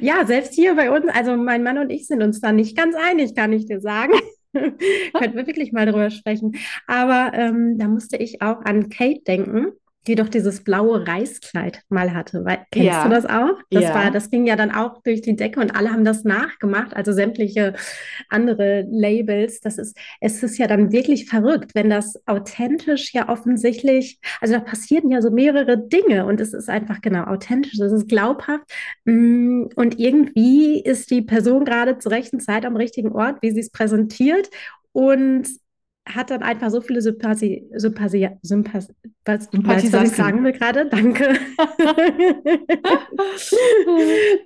Ja, 0.00 0.24
selbst 0.24 0.54
hier 0.54 0.76
bei 0.76 0.90
uns, 0.90 1.06
also 1.12 1.36
mein 1.36 1.62
Mann 1.62 1.78
und 1.78 1.90
ich 1.90 2.06
sind 2.06 2.22
uns 2.22 2.40
da 2.40 2.52
nicht 2.52 2.76
ganz 2.76 2.94
einig, 2.94 3.34
kann 3.34 3.52
ich 3.52 3.66
dir 3.66 3.80
sagen. 3.80 4.12
Könnten 4.52 5.36
wir 5.36 5.46
wirklich 5.46 5.72
mal 5.72 5.84
drüber 5.84 6.10
sprechen. 6.10 6.56
Aber 6.86 7.32
ähm, 7.34 7.76
da 7.76 7.88
musste 7.88 8.16
ich 8.16 8.40
auch 8.40 8.60
an 8.64 8.88
Kate 8.88 9.20
denken 9.26 9.72
die 10.06 10.14
doch 10.14 10.28
dieses 10.28 10.62
blaue 10.62 11.06
Reiskleid 11.06 11.82
mal 11.88 12.14
hatte. 12.14 12.44
Weil, 12.44 12.58
kennst 12.70 12.88
ja. 12.88 13.04
du 13.04 13.10
das 13.10 13.26
auch? 13.26 13.58
Das 13.70 13.84
ja. 13.84 13.94
war, 13.94 14.10
das 14.10 14.30
ging 14.30 14.46
ja 14.46 14.56
dann 14.56 14.70
auch 14.70 15.02
durch 15.02 15.22
die 15.22 15.36
Decke 15.36 15.60
und 15.60 15.76
alle 15.76 15.90
haben 15.92 16.04
das 16.04 16.24
nachgemacht, 16.24 16.94
also 16.94 17.12
sämtliche 17.12 17.74
andere 18.28 18.86
Labels. 18.90 19.60
Das 19.60 19.78
ist, 19.78 19.96
es 20.20 20.42
ist 20.42 20.58
ja 20.58 20.66
dann 20.66 20.92
wirklich 20.92 21.26
verrückt, 21.26 21.74
wenn 21.74 21.90
das 21.90 22.20
authentisch 22.26 23.12
ja 23.12 23.28
offensichtlich, 23.28 24.18
also 24.40 24.54
da 24.54 24.60
passieren 24.60 25.10
ja 25.10 25.20
so 25.20 25.30
mehrere 25.30 25.78
Dinge 25.78 26.26
und 26.26 26.40
es 26.40 26.52
ist 26.52 26.68
einfach 26.68 27.00
genau 27.00 27.24
authentisch, 27.24 27.78
es 27.78 27.92
ist 27.92 28.08
glaubhaft 28.08 28.64
mm, 29.04 29.64
und 29.74 29.98
irgendwie 29.98 30.80
ist 30.80 31.10
die 31.10 31.22
Person 31.22 31.64
gerade 31.64 31.98
zur 31.98 32.12
rechten 32.12 32.40
Zeit 32.40 32.64
am 32.64 32.76
richtigen 32.76 33.12
Ort, 33.12 33.38
wie 33.42 33.50
sie 33.50 33.60
es 33.60 33.70
präsentiert 33.70 34.48
und 34.92 35.48
hat 36.06 36.30
dann 36.30 36.42
einfach 36.42 36.70
so 36.70 36.80
viele 36.80 37.02
Sympathie, 37.02 37.68
Sympathie, 37.74 38.30
Sympathie, 38.42 38.94
was, 39.24 39.48
was, 39.52 39.84
ich 39.84 40.16
sagen 40.16 40.44
will 40.44 40.52
gerade, 40.52 40.88
danke, 40.88 41.26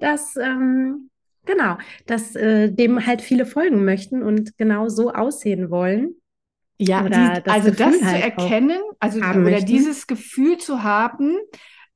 dass, 0.00 0.36
ähm, 0.36 1.10
genau, 1.44 1.76
dass 2.06 2.34
äh, 2.34 2.72
dem 2.72 3.06
halt 3.06 3.20
viele 3.20 3.44
folgen 3.44 3.84
möchten 3.84 4.22
und 4.22 4.56
genau 4.56 4.88
so 4.88 5.12
aussehen 5.12 5.70
wollen. 5.70 6.14
Ja, 6.78 7.02
die, 7.02 7.42
das 7.42 7.54
also 7.54 7.70
Gefühl 7.70 8.00
das 8.00 8.10
halt 8.10 8.22
zu 8.22 8.42
erkennen, 8.42 8.80
also 8.98 9.18
oder 9.18 9.34
möchten. 9.34 9.66
dieses 9.66 10.06
Gefühl 10.06 10.56
zu 10.56 10.82
haben, 10.82 11.36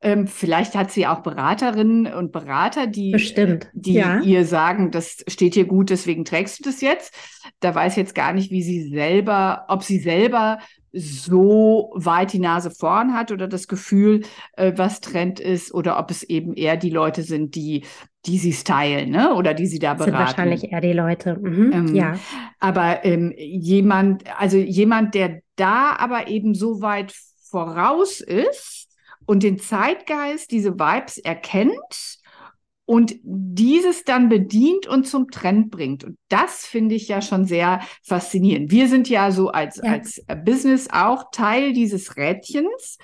ähm, 0.05 0.27
vielleicht 0.27 0.75
hat 0.75 0.91
sie 0.91 1.07
auch 1.07 1.21
Beraterinnen 1.21 2.13
und 2.13 2.31
Berater, 2.31 2.87
die, 2.87 3.11
Bestimmt, 3.11 3.69
die 3.73 3.95
ja. 3.95 4.21
ihr 4.21 4.45
sagen, 4.45 4.91
das 4.91 5.25
steht 5.27 5.55
dir 5.55 5.65
gut, 5.65 5.89
deswegen 5.89 6.27
trägst 6.27 6.59
du 6.59 6.65
das 6.65 6.83
jetzt. 6.83 7.15
Da 7.61 7.75
weiß 7.75 7.95
ich 7.95 7.97
jetzt 7.97 8.15
gar 8.15 8.35
nicht, 8.35 8.51
wie 8.51 8.63
sie 8.63 8.91
selber, 8.91 9.65
ob 9.69 9.83
sie 9.83 9.99
selber 9.99 10.59
so 10.93 11.91
weit 11.95 12.35
die 12.35 12.39
Nase 12.39 12.71
vorn 12.71 13.15
hat 13.15 13.33
oder 13.33 13.49
das 13.49 13.67
Gefühl, 13.67 14.21
äh, 14.57 14.75
was 14.77 15.01
Trend 15.01 15.41
ist, 15.41 15.73
oder 15.73 15.99
ob 15.99 16.11
es 16.11 16.23
eben 16.23 16.53
eher 16.53 16.77
die 16.77 16.91
Leute 16.91 17.23
sind, 17.23 17.55
die, 17.55 17.85
die 18.27 18.39
sie 18.39 18.53
stylen, 18.53 19.11
ne? 19.11 19.35
Oder 19.35 19.55
die 19.55 19.67
sie 19.67 19.79
da 19.79 19.95
beraten. 19.95 20.13
Das 20.13 20.21
sind 20.21 20.39
wahrscheinlich 20.39 20.71
eher 20.71 20.81
die 20.83 20.93
Leute. 20.93 21.39
Mhm, 21.41 21.73
ähm, 21.73 21.95
ja. 21.95 22.19
Aber 22.61 23.05
ähm, 23.05 23.33
jemand, 23.37 24.25
also 24.39 24.59
jemand, 24.59 25.15
der 25.15 25.41
da 25.57 25.97
aber 25.97 26.29
eben 26.29 26.55
so 26.55 26.83
weit 26.83 27.15
voraus 27.51 28.21
ist, 28.21 28.84
und 29.27 29.43
den 29.43 29.59
Zeitgeist, 29.59 30.51
diese 30.51 30.75
Vibes 30.75 31.19
erkennt 31.19 32.19
und 32.87 33.15
dieses 33.23 34.05
dann 34.05 34.29
bedient 34.29 34.87
und 34.87 35.07
zum 35.07 35.31
Trend 35.31 35.71
bringt. 35.71 36.05
Und 36.05 36.19
das 36.29 36.67
finde 36.67 36.95
ich 36.95 37.09
ja 37.09 37.23
schon 37.23 37.47
sehr 37.47 37.81
faszinierend. 38.03 38.71
Wir 38.71 38.89
sind 38.89 39.09
ja 39.09 39.31
so 39.31 39.49
als, 39.49 39.81
ja. 39.83 39.93
als 39.93 40.23
Business 40.45 40.89
auch 40.93 41.31
Teil 41.33 41.73
dieses 41.73 42.17
Rädchens. 42.17 42.99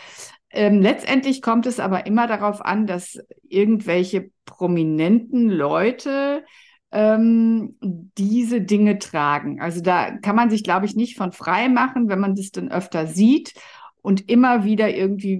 Ähm, 0.50 0.83
letztendlich 0.83 1.41
kommt 1.43 1.67
es 1.67 1.81
aber 1.81 2.07
immer 2.07 2.27
darauf 2.27 2.62
an, 2.62 2.87
dass 2.87 3.19
irgendwelche 3.49 4.31
prominenten 4.45 5.49
Leute 5.49 6.45
ähm, 6.93 7.77
diese 7.81 8.61
Dinge 8.61 8.99
tragen. 8.99 9.61
Also 9.61 9.81
da 9.81 10.11
kann 10.11 10.37
man 10.37 10.50
sich, 10.50 10.65
glaube 10.65 10.87
ich, 10.87 10.97
nicht 10.97 11.17
von 11.17 11.33
frei 11.33 11.69
machen, 11.69 12.09
wenn 12.09 12.19
man 12.19 12.35
das 12.35 12.50
dann 12.50 12.71
öfter 12.71 13.07
sieht 13.07 13.55
und 14.02 14.28
immer 14.28 14.64
wieder 14.64 14.95
irgendwie 14.95 15.35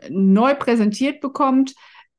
äh, 0.00 0.10
neu 0.10 0.54
präsentiert 0.54 1.20
bekommt, 1.20 1.74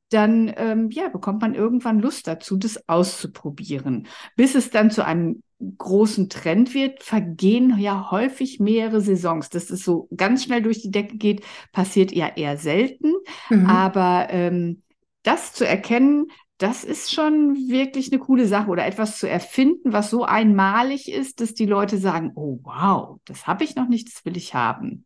dann 0.10 0.54
ähm, 0.56 0.89
ja, 0.89 1.10
bekommt 1.10 1.42
man 1.42 1.54
irgendwann 1.54 2.00
Lust 2.00 2.27
dazu, 2.27 2.58
das 2.58 2.88
auszuprobieren. 2.88 4.08
Bis 4.36 4.56
es 4.56 4.70
dann 4.70 4.89
zu 4.89 5.06
einem 5.06 5.44
großen 5.77 6.30
Trend 6.30 6.74
wird, 6.74 7.04
vergehen 7.04 7.77
ja 7.77 8.10
häufig 8.12 8.60
mehrere 8.60 9.01
Saisons. 9.01 9.50
Dass 9.50 9.70
es 9.70 9.84
so 9.84 10.08
ganz 10.16 10.44
schnell 10.44 10.62
durch 10.62 10.82
die 10.82 10.92
Decke 10.92 11.18
geht, 11.18 11.44
passiert 11.74 12.12
ja 12.13 12.27
eher 12.36 12.58
selten. 12.58 13.13
Mhm. 13.50 13.66
Aber 13.66 14.27
ähm, 14.30 14.84
das 15.24 15.54
zu 15.54 15.68
erkennen, 15.68 16.27
das 16.58 16.84
ist 16.84 17.13
schon 17.13 17.56
wirklich 17.70 18.12
eine 18.12 18.20
coole 18.20 18.48
Sache 18.48 18.70
oder 18.70 18.86
etwas 18.86 19.20
zu 19.20 19.30
erfinden, 19.30 19.94
was 19.94 20.10
so 20.10 20.24
einmalig 20.24 21.12
ist, 21.12 21.39
dass 21.39 21.54
die 21.54 21.68
Leute 21.68 21.98
sagen, 21.98 22.32
oh 22.36 22.60
wow, 22.63 23.20
das 23.25 23.46
habe 23.46 23.63
ich 23.63 23.75
noch 23.75 23.88
nicht, 23.88 24.08
das 24.08 24.25
will 24.25 24.38
ich 24.38 24.56
haben. 24.56 25.06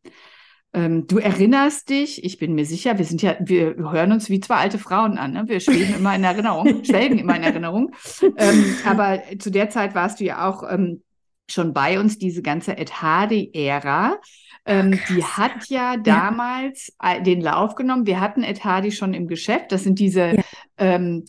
Ähm, 0.74 1.06
du 1.06 1.18
erinnerst 1.18 1.90
dich, 1.90 2.24
ich 2.24 2.38
bin 2.38 2.56
mir 2.56 2.66
sicher, 2.66 2.98
wir 2.98 3.04
sind 3.04 3.22
ja, 3.22 3.36
wir 3.42 3.76
hören 3.76 4.14
uns 4.14 4.30
wie 4.30 4.40
zwei 4.40 4.56
alte 4.56 4.80
Frauen 4.80 5.18
an, 5.18 5.34
ne? 5.34 5.44
wir 5.48 5.60
schweben 5.60 5.96
immer 5.96 6.16
in 6.16 6.24
Erinnerung, 6.24 6.84
schwelgen 6.86 7.20
immer 7.20 7.36
in 7.36 7.44
Erinnerung. 7.44 7.92
Ähm, 8.38 8.76
aber 8.86 9.22
zu 9.38 9.52
der 9.52 9.70
Zeit 9.70 9.96
warst 9.96 10.22
du 10.22 10.24
ja 10.24 10.48
auch 10.48 10.64
ähm, 10.70 11.04
schon 11.50 11.74
bei 11.74 12.00
uns, 12.00 12.18
diese 12.18 12.42
ganze 12.42 12.78
Ed 12.78 13.02
Hardy-Ära. 13.02 14.18
Ähm, 14.66 15.00
die 15.10 15.24
hat 15.24 15.66
ja 15.68 15.98
damals 15.98 16.94
ja. 17.02 17.20
den 17.20 17.42
Lauf 17.42 17.76
genommen. 17.76 18.06
Wir 18.06 18.22
hatten 18.22 18.44
Ed 18.44 18.64
Hardy 18.64 18.92
schon 18.92 19.14
im 19.14 19.28
Geschäft. 19.28 19.72
Das 19.72 19.84
sind 19.84 20.00
diese 20.00 20.36
ja. 20.36 20.44
ähm, 20.78 21.26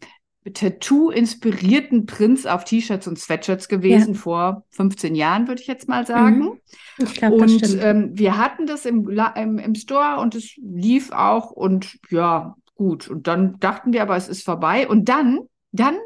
Tattoo-inspirierten 0.50 2.06
Prints 2.06 2.46
auf 2.46 2.64
T-Shirts 2.64 3.06
und 3.06 3.18
Sweatshirts 3.18 3.68
gewesen 3.68 4.14
ja. 4.14 4.18
vor 4.20 4.64
15 4.70 5.14
Jahren, 5.14 5.46
würde 5.46 5.60
ich 5.60 5.68
jetzt 5.68 5.88
mal 5.88 6.04
sagen. 6.06 6.38
Mhm. 6.38 6.60
Ich 6.98 7.14
glaub, 7.14 7.32
und 7.34 7.78
ähm, 7.80 8.10
wir 8.14 8.36
hatten 8.36 8.66
das 8.66 8.84
im, 8.84 9.08
im, 9.36 9.58
im 9.58 9.74
Store 9.76 10.20
und 10.20 10.34
es 10.34 10.56
lief 10.56 11.12
auch 11.12 11.50
und 11.50 11.98
ja, 12.10 12.56
gut. 12.74 13.08
Und 13.08 13.28
dann 13.28 13.58
dachten 13.60 13.92
wir 13.92 14.02
aber, 14.02 14.16
es 14.16 14.28
ist 14.28 14.44
vorbei. 14.44 14.88
Und 14.88 15.08
dann, 15.08 15.40
dann 15.70 15.96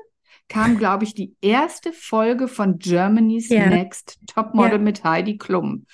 kam, 0.48 0.76
glaube 0.76 1.04
ich, 1.04 1.14
die 1.14 1.34
erste 1.40 1.92
Folge 1.92 2.46
von 2.46 2.78
Germany's 2.78 3.48
ja. 3.48 3.68
Next 3.68 4.18
Topmodel 4.26 4.72
ja. 4.72 4.78
mit 4.78 5.02
Heidi 5.02 5.38
Klum. 5.38 5.86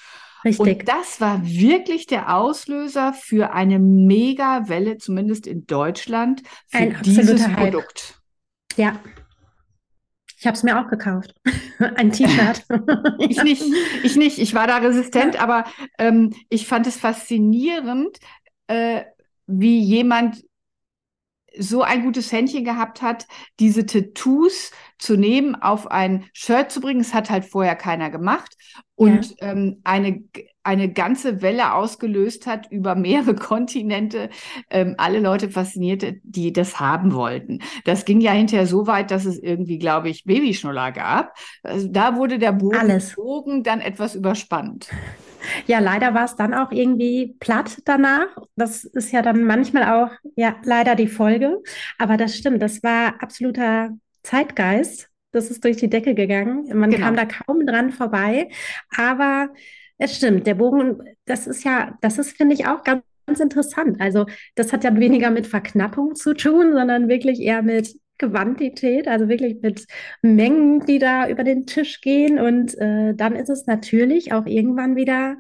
Richtig. 0.45 0.79
Und 0.81 0.89
das 0.89 1.21
war 1.21 1.47
wirklich 1.47 2.07
der 2.07 2.35
Auslöser 2.35 3.13
für 3.13 3.53
eine 3.53 3.79
Mega-Welle, 3.79 4.99
zumindest 4.99 5.47
in 5.47 5.67
Deutschland, 5.67 6.43
für 6.67 6.79
Ein 6.79 6.99
dieses 7.05 7.47
Produkt. 7.53 8.22
Ja. 8.77 8.99
Ich 10.39 10.47
habe 10.47 10.57
es 10.57 10.63
mir 10.65 10.81
auch 10.81 10.89
gekauft. 10.89 11.35
Ein 11.79 12.11
T-Shirt. 12.11 12.65
ich 13.19 13.43
nicht, 13.43 13.63
ich 14.03 14.17
nicht. 14.17 14.39
Ich 14.39 14.55
war 14.55 14.67
da 14.67 14.79
resistent, 14.79 15.37
ja. 15.37 15.41
aber 15.41 15.65
ähm, 15.99 16.35
ich 16.49 16.67
fand 16.67 16.87
es 16.87 16.97
faszinierend, 16.97 18.19
äh, 18.67 19.03
wie 19.47 19.81
jemand 19.81 20.43
so 21.59 21.83
ein 21.83 22.03
gutes 22.03 22.33
Händchen 22.33 22.65
gehabt 22.65 23.03
hat, 23.03 23.27
diese 23.61 23.87
Tattoos 23.87 24.71
zu 24.99 25.17
nehmen, 25.17 25.55
auf 25.55 25.91
ein 25.91 26.25
Shirt 26.33 26.73
zu 26.73 26.81
bringen. 26.81 27.01
Es 27.01 27.15
hat 27.15 27.31
halt 27.31 27.45
vorher 27.45 27.77
keiner 27.77 28.11
gemacht 28.11 28.57
und 28.95 29.39
ja. 29.41 29.53
ähm, 29.53 29.81
eine, 29.85 30.25
eine 30.65 30.93
ganze 30.93 31.43
Welle 31.43 31.75
ausgelöst 31.75 32.47
hat 32.47 32.71
über 32.71 32.95
mehrere 32.95 33.35
Kontinente, 33.35 34.31
ähm, 34.71 34.95
alle 34.99 35.21
Leute 35.21 35.51
faszinierte, 35.51 36.21
die 36.23 36.53
das 36.53 36.81
haben 36.81 37.15
wollten. 37.15 37.61
Das 37.85 38.05
ging 38.05 38.21
ja 38.21 38.33
hinterher 38.33 38.67
so 38.67 38.87
weit, 38.87 39.11
dass 39.11 39.25
es 39.25 39.39
irgendwie, 39.39 39.79
glaube 39.79 40.09
ich, 40.09 40.25
Babyschnuller 40.25 40.93
gab. 40.93 41.37
Also 41.63 41.89
da 41.89 42.17
wurde 42.17 42.39
der 42.39 42.53
Bogen, 42.53 42.77
Alles. 42.77 43.15
Bogen 43.15 43.63
dann 43.63 43.81
etwas 43.81 44.15
überspannt. 44.15 44.89
Ja, 45.67 45.81
leider 45.81 46.15
war 46.15 46.25
es 46.25 46.37
dann 46.37 46.55
auch 46.55 46.71
irgendwie 46.71 47.35
platt 47.41 47.79
danach. 47.85 48.29
Das 48.55 48.85
ist 48.85 49.11
ja 49.11 49.23
dann 49.23 49.43
manchmal 49.43 49.83
auch, 49.85 50.13
ja, 50.37 50.55
leider 50.63 50.95
die 50.95 51.09
Folge. 51.09 51.61
Aber 51.99 52.17
das 52.17 52.37
stimmt, 52.37 52.63
das 52.63 52.81
war 52.85 53.21
absoluter 53.21 53.91
Zeitgeist. 54.23 55.09
Das 55.33 55.51
ist 55.51 55.65
durch 55.65 55.79
die 55.79 55.89
Decke 55.89 56.15
gegangen. 56.15 56.69
Man 56.79 56.91
genau. 56.91 57.07
kam 57.07 57.17
da 57.17 57.25
kaum 57.25 57.67
dran 57.67 57.91
vorbei. 57.91 58.51
Aber 58.97 59.49
es 60.03 60.17
stimmt, 60.17 60.47
der 60.47 60.55
Bogen, 60.55 61.01
das 61.27 61.47
ist 61.47 61.65
ja, 61.65 61.97
das 62.01 62.19
ist, 62.19 62.37
finde 62.37 62.55
ich, 62.55 62.67
auch 62.67 62.83
ganz, 62.83 63.05
ganz 63.27 63.39
interessant. 63.39 64.01
Also, 64.01 64.27
das 64.57 64.73
hat 64.73 64.83
ja 64.83 64.95
weniger 64.97 65.31
mit 65.31 65.47
Verknappung 65.47 66.17
zu 66.17 66.35
tun, 66.35 66.73
sondern 66.73 67.09
wirklich 67.09 67.41
eher 67.41 67.63
mit 67.63 67.95
Quantität, 68.19 69.07
also 69.07 69.29
wirklich 69.29 69.63
mit 69.63 69.87
Mengen, 70.21 70.85
die 70.87 70.99
da 70.99 71.29
über 71.29 71.45
den 71.45 71.67
Tisch 71.67 72.01
gehen. 72.01 72.41
Und 72.41 72.77
äh, 72.79 73.15
dann 73.15 73.37
ist 73.37 73.49
es 73.49 73.67
natürlich 73.67 74.33
auch 74.33 74.47
irgendwann 74.47 74.97
wieder 74.97 75.37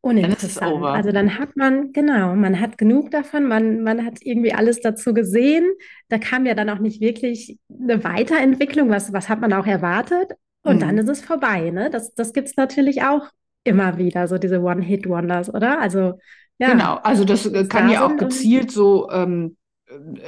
uninteressant. 0.00 0.82
Also 0.84 1.12
dann 1.12 1.38
hat 1.38 1.56
man, 1.56 1.92
genau, 1.92 2.34
man 2.36 2.58
hat 2.58 2.78
genug 2.78 3.10
davon, 3.10 3.44
man, 3.44 3.82
man 3.82 4.04
hat 4.04 4.18
irgendwie 4.22 4.54
alles 4.54 4.80
dazu 4.80 5.12
gesehen. 5.12 5.66
Da 6.08 6.16
kam 6.18 6.46
ja 6.46 6.54
dann 6.54 6.70
auch 6.70 6.78
nicht 6.78 7.02
wirklich 7.02 7.58
eine 7.68 8.02
Weiterentwicklung, 8.02 8.88
was, 8.88 9.12
was 9.12 9.28
hat 9.28 9.42
man 9.42 9.52
auch 9.52 9.66
erwartet. 9.66 10.32
Und 10.66 10.76
mhm. 10.76 10.80
dann 10.80 10.98
ist 10.98 11.08
es 11.08 11.20
vorbei. 11.20 11.70
Ne? 11.70 11.90
Das, 11.90 12.14
das 12.14 12.32
gibt 12.32 12.48
es 12.48 12.56
natürlich 12.56 13.02
auch 13.02 13.28
immer 13.64 13.98
wieder, 13.98 14.28
so 14.28 14.38
diese 14.38 14.60
One-Hit-Wonders, 14.60 15.52
oder? 15.52 15.80
Also, 15.80 16.18
ja. 16.58 16.70
Genau, 16.70 16.94
also 17.02 17.24
das 17.24 17.50
kann 17.68 17.90
ja 17.90 18.06
auch 18.06 18.16
gezielt 18.16 18.70
so 18.70 19.10
ähm, 19.10 19.56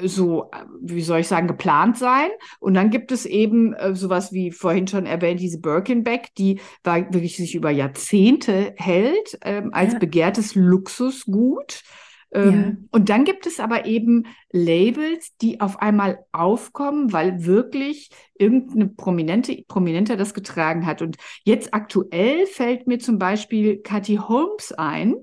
so, 0.05 0.51
wie 0.81 1.03
soll 1.03 1.21
ich 1.21 1.29
sagen, 1.29 1.49
geplant 1.49 1.99
sein. 1.99 2.29
Und 2.61 2.75
dann 2.75 2.91
gibt 2.91 3.11
es 3.11 3.27
eben 3.27 3.75
äh, 3.75 3.95
sowas 3.95 4.33
wie 4.33 4.53
vorhin 4.53 4.87
schon 4.87 5.07
erwähnt, 5.07 5.41
diese 5.41 5.61
Birkenbeck, 5.61 6.35
die 6.37 6.61
war 6.85 7.13
wirklich 7.13 7.37
sich 7.37 7.55
über 7.55 7.71
Jahrzehnte 7.71 8.75
hält 8.77 9.39
ähm, 9.43 9.71
als 9.73 9.95
ja. 9.95 9.99
begehrtes 9.99 10.55
Luxusgut. 10.55 11.83
Ähm, 12.31 12.53
ja. 12.53 12.89
Und 12.91 13.09
dann 13.09 13.25
gibt 13.25 13.47
es 13.47 13.59
aber 13.59 13.87
eben 13.87 14.27
Labels, 14.53 15.37
die 15.39 15.61
auf 15.61 15.81
einmal 15.81 16.25
aufkommen, 16.33 17.13
weil 17.13 17.45
wirklich 17.47 18.11
irgendeine 18.35 18.89
Prominente, 18.89 19.65
Prominente 19.67 20.17
das 20.17 20.35
getragen 20.35 20.87
hat. 20.87 21.01
Und 21.01 21.17
jetzt 21.45 21.73
aktuell 21.73 22.47
fällt 22.47 22.87
mir 22.87 22.99
zum 22.99 23.19
Beispiel 23.19 23.79
Cathy 23.79 24.17
Holmes 24.17 24.73
ein. 24.73 25.15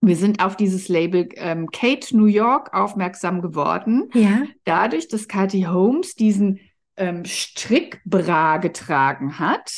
Wir 0.00 0.14
sind 0.14 0.44
auf 0.44 0.56
dieses 0.56 0.88
Label 0.88 1.28
ähm, 1.34 1.70
Kate 1.72 2.16
New 2.16 2.26
York 2.26 2.72
aufmerksam 2.72 3.42
geworden. 3.42 4.08
Ja. 4.14 4.42
Dadurch, 4.64 5.08
dass 5.08 5.26
Cathy 5.26 5.62
Holmes 5.62 6.14
diesen 6.14 6.60
ähm, 6.96 7.24
Strickbra 7.24 8.58
getragen 8.58 9.40
hat. 9.40 9.72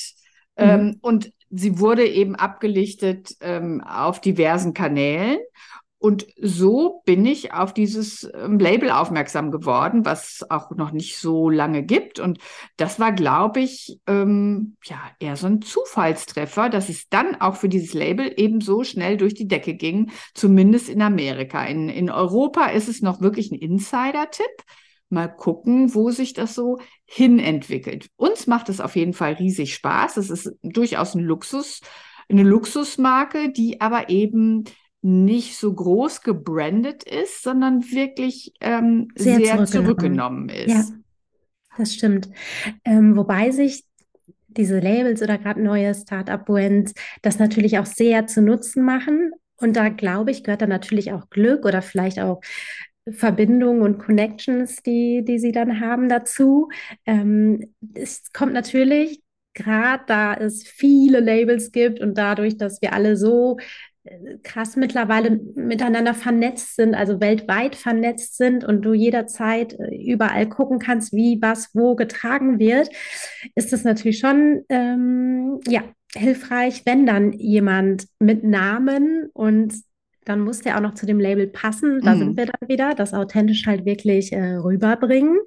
Mhm. 0.58 0.64
Ähm, 0.64 0.98
und 1.00 1.32
sie 1.48 1.78
wurde 1.78 2.06
eben 2.06 2.34
abgelichtet 2.36 3.36
ähm, 3.40 3.82
auf 3.82 4.20
diversen 4.20 4.74
Kanälen. 4.74 5.38
Und 6.00 6.26
so 6.40 7.02
bin 7.04 7.26
ich 7.26 7.52
auf 7.52 7.74
dieses 7.74 8.26
ähm, 8.34 8.58
Label 8.58 8.90
aufmerksam 8.90 9.50
geworden, 9.50 10.06
was 10.06 10.46
auch 10.48 10.70
noch 10.70 10.92
nicht 10.92 11.18
so 11.18 11.50
lange 11.50 11.82
gibt. 11.82 12.18
Und 12.18 12.38
das 12.78 12.98
war, 12.98 13.12
glaube 13.12 13.60
ich, 13.60 14.00
ähm, 14.06 14.78
ja, 14.84 14.98
eher 15.18 15.36
so 15.36 15.46
ein 15.46 15.60
Zufallstreffer, 15.60 16.70
dass 16.70 16.88
es 16.88 17.10
dann 17.10 17.38
auch 17.38 17.56
für 17.56 17.68
dieses 17.68 17.92
Label 17.92 18.32
eben 18.34 18.62
so 18.62 18.82
schnell 18.82 19.18
durch 19.18 19.34
die 19.34 19.46
Decke 19.46 19.74
ging, 19.74 20.10
zumindest 20.32 20.88
in 20.88 21.02
Amerika. 21.02 21.62
In, 21.66 21.90
in 21.90 22.08
Europa 22.08 22.68
ist 22.68 22.88
es 22.88 23.02
noch 23.02 23.20
wirklich 23.20 23.52
ein 23.52 23.58
Insider-Tipp. 23.58 24.64
Mal 25.10 25.28
gucken, 25.28 25.94
wo 25.94 26.10
sich 26.12 26.32
das 26.32 26.54
so 26.54 26.78
hinentwickelt. 27.04 28.08
Uns 28.16 28.46
macht 28.46 28.70
es 28.70 28.80
auf 28.80 28.96
jeden 28.96 29.12
Fall 29.12 29.34
riesig 29.34 29.74
Spaß. 29.74 30.16
Es 30.16 30.30
ist 30.30 30.50
durchaus 30.62 31.14
ein 31.14 31.20
Luxus, 31.20 31.82
eine 32.30 32.42
Luxusmarke, 32.44 33.52
die 33.52 33.82
aber 33.82 34.08
eben 34.08 34.64
nicht 35.02 35.56
so 35.56 35.72
groß 35.72 36.22
gebrandet 36.22 37.04
ist, 37.04 37.42
sondern 37.42 37.82
wirklich 37.90 38.52
ähm, 38.60 39.08
sehr, 39.14 39.38
sehr 39.38 39.64
zurückgenommen. 39.64 40.48
zurückgenommen. 40.48 40.48
ist. 40.48 40.68
Ja, 40.68 40.84
das 41.78 41.94
stimmt. 41.94 42.28
Ähm, 42.84 43.16
wobei 43.16 43.50
sich 43.50 43.84
diese 44.48 44.80
Labels 44.80 45.22
oder 45.22 45.38
gerade 45.38 45.62
neue 45.62 45.94
Startup-Brands 45.94 46.94
das 47.22 47.38
natürlich 47.38 47.78
auch 47.78 47.86
sehr 47.86 48.26
zu 48.26 48.42
Nutzen 48.42 48.84
machen. 48.84 49.32
Und 49.56 49.76
da 49.76 49.88
glaube 49.88 50.30
ich, 50.30 50.42
gehört 50.42 50.62
dann 50.62 50.70
natürlich 50.70 51.12
auch 51.12 51.30
Glück 51.30 51.64
oder 51.64 51.82
vielleicht 51.82 52.18
auch 52.18 52.40
Verbindungen 53.10 53.82
und 53.82 53.98
Connections, 53.98 54.82
die, 54.82 55.24
die 55.26 55.38
sie 55.38 55.52
dann 55.52 55.80
haben 55.80 56.08
dazu. 56.08 56.68
Ähm, 57.06 57.74
es 57.94 58.32
kommt 58.32 58.52
natürlich 58.52 59.22
gerade 59.54 60.04
da 60.06 60.34
es 60.34 60.66
viele 60.66 61.20
Labels 61.20 61.72
gibt 61.72 62.00
und 62.00 62.16
dadurch, 62.16 62.56
dass 62.56 62.80
wir 62.82 62.92
alle 62.92 63.16
so 63.16 63.58
krass 64.42 64.76
mittlerweile 64.76 65.38
miteinander 65.54 66.14
vernetzt 66.14 66.76
sind, 66.76 66.94
also 66.94 67.20
weltweit 67.20 67.76
vernetzt 67.76 68.36
sind 68.36 68.64
und 68.64 68.82
du 68.82 68.94
jederzeit 68.94 69.74
äh, 69.78 69.94
überall 69.94 70.48
gucken 70.48 70.78
kannst, 70.78 71.12
wie 71.12 71.40
was 71.42 71.74
wo 71.74 71.94
getragen 71.96 72.58
wird, 72.58 72.88
ist 73.54 73.72
es 73.72 73.84
natürlich 73.84 74.18
schon 74.18 74.64
ähm, 74.70 75.60
ja, 75.68 75.82
hilfreich, 76.14 76.82
wenn 76.86 77.04
dann 77.04 77.32
jemand 77.34 78.06
mit 78.18 78.42
Namen 78.42 79.28
und 79.34 79.74
dann 80.24 80.40
muss 80.40 80.60
der 80.60 80.76
auch 80.76 80.82
noch 80.82 80.94
zu 80.94 81.06
dem 81.06 81.18
Label 81.18 81.46
passen. 81.46 82.00
Da 82.02 82.14
mhm. 82.14 82.18
sind 82.18 82.36
wir 82.36 82.46
dann 82.46 82.68
wieder, 82.68 82.94
das 82.94 83.14
authentisch 83.14 83.66
halt 83.66 83.84
wirklich 83.84 84.32
äh, 84.32 84.54
rüberbringen. 84.56 85.38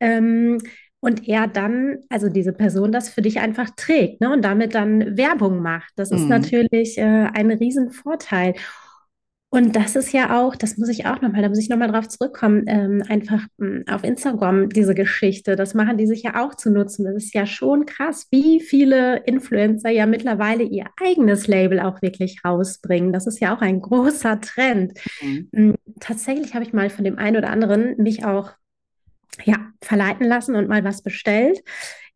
Ähm, 0.00 0.58
und 1.06 1.28
er 1.28 1.46
dann, 1.46 1.98
also 2.08 2.28
diese 2.28 2.52
Person, 2.52 2.90
das 2.90 3.08
für 3.08 3.22
dich 3.22 3.38
einfach 3.38 3.70
trägt 3.76 4.20
ne? 4.20 4.32
und 4.32 4.44
damit 4.44 4.74
dann 4.74 5.16
Werbung 5.16 5.62
macht. 5.62 5.92
Das 5.94 6.10
ist 6.10 6.22
mhm. 6.22 6.30
natürlich 6.30 6.98
äh, 6.98 7.28
ein 7.32 7.52
Riesenvorteil. 7.52 8.54
Und 9.48 9.76
das 9.76 9.94
ist 9.94 10.12
ja 10.12 10.36
auch, 10.42 10.56
das 10.56 10.78
muss 10.78 10.88
ich 10.88 11.06
auch 11.06 11.20
nochmal, 11.20 11.42
da 11.42 11.48
muss 11.48 11.60
ich 11.60 11.68
nochmal 11.68 11.92
drauf 11.92 12.08
zurückkommen, 12.08 12.64
ähm, 12.66 13.04
einfach 13.08 13.40
mh, 13.58 13.68
hm, 13.68 13.84
auf 13.88 14.02
Instagram 14.02 14.68
diese 14.68 14.96
Geschichte, 14.96 15.54
das 15.54 15.74
machen 15.74 15.96
die 15.96 16.08
sich 16.08 16.24
ja 16.24 16.44
auch 16.44 16.56
zu 16.56 16.70
nutzen. 16.70 17.04
Das 17.04 17.14
ist 17.14 17.32
ja 17.32 17.46
schon 17.46 17.86
krass, 17.86 18.26
wie 18.32 18.58
viele 18.58 19.18
Influencer 19.26 19.90
ja 19.90 20.06
mittlerweile 20.06 20.64
ihr 20.64 20.86
eigenes 21.00 21.46
Label 21.46 21.78
auch 21.78 22.02
wirklich 22.02 22.44
rausbringen. 22.44 23.12
Das 23.12 23.28
ist 23.28 23.38
ja 23.38 23.54
auch 23.56 23.60
ein 23.60 23.80
großer 23.80 24.40
Trend. 24.40 24.98
Mhm. 25.22 25.48
Hm, 25.54 25.74
tatsächlich 26.00 26.54
habe 26.54 26.64
ich 26.64 26.72
mal 26.72 26.90
von 26.90 27.04
dem 27.04 27.16
einen 27.16 27.36
oder 27.36 27.50
anderen 27.50 27.94
mich 27.96 28.24
auch 28.24 28.50
ja, 29.44 29.56
verleiten 29.82 30.26
lassen 30.26 30.54
und 30.54 30.68
mal 30.68 30.84
was 30.84 31.02
bestellt. 31.02 31.62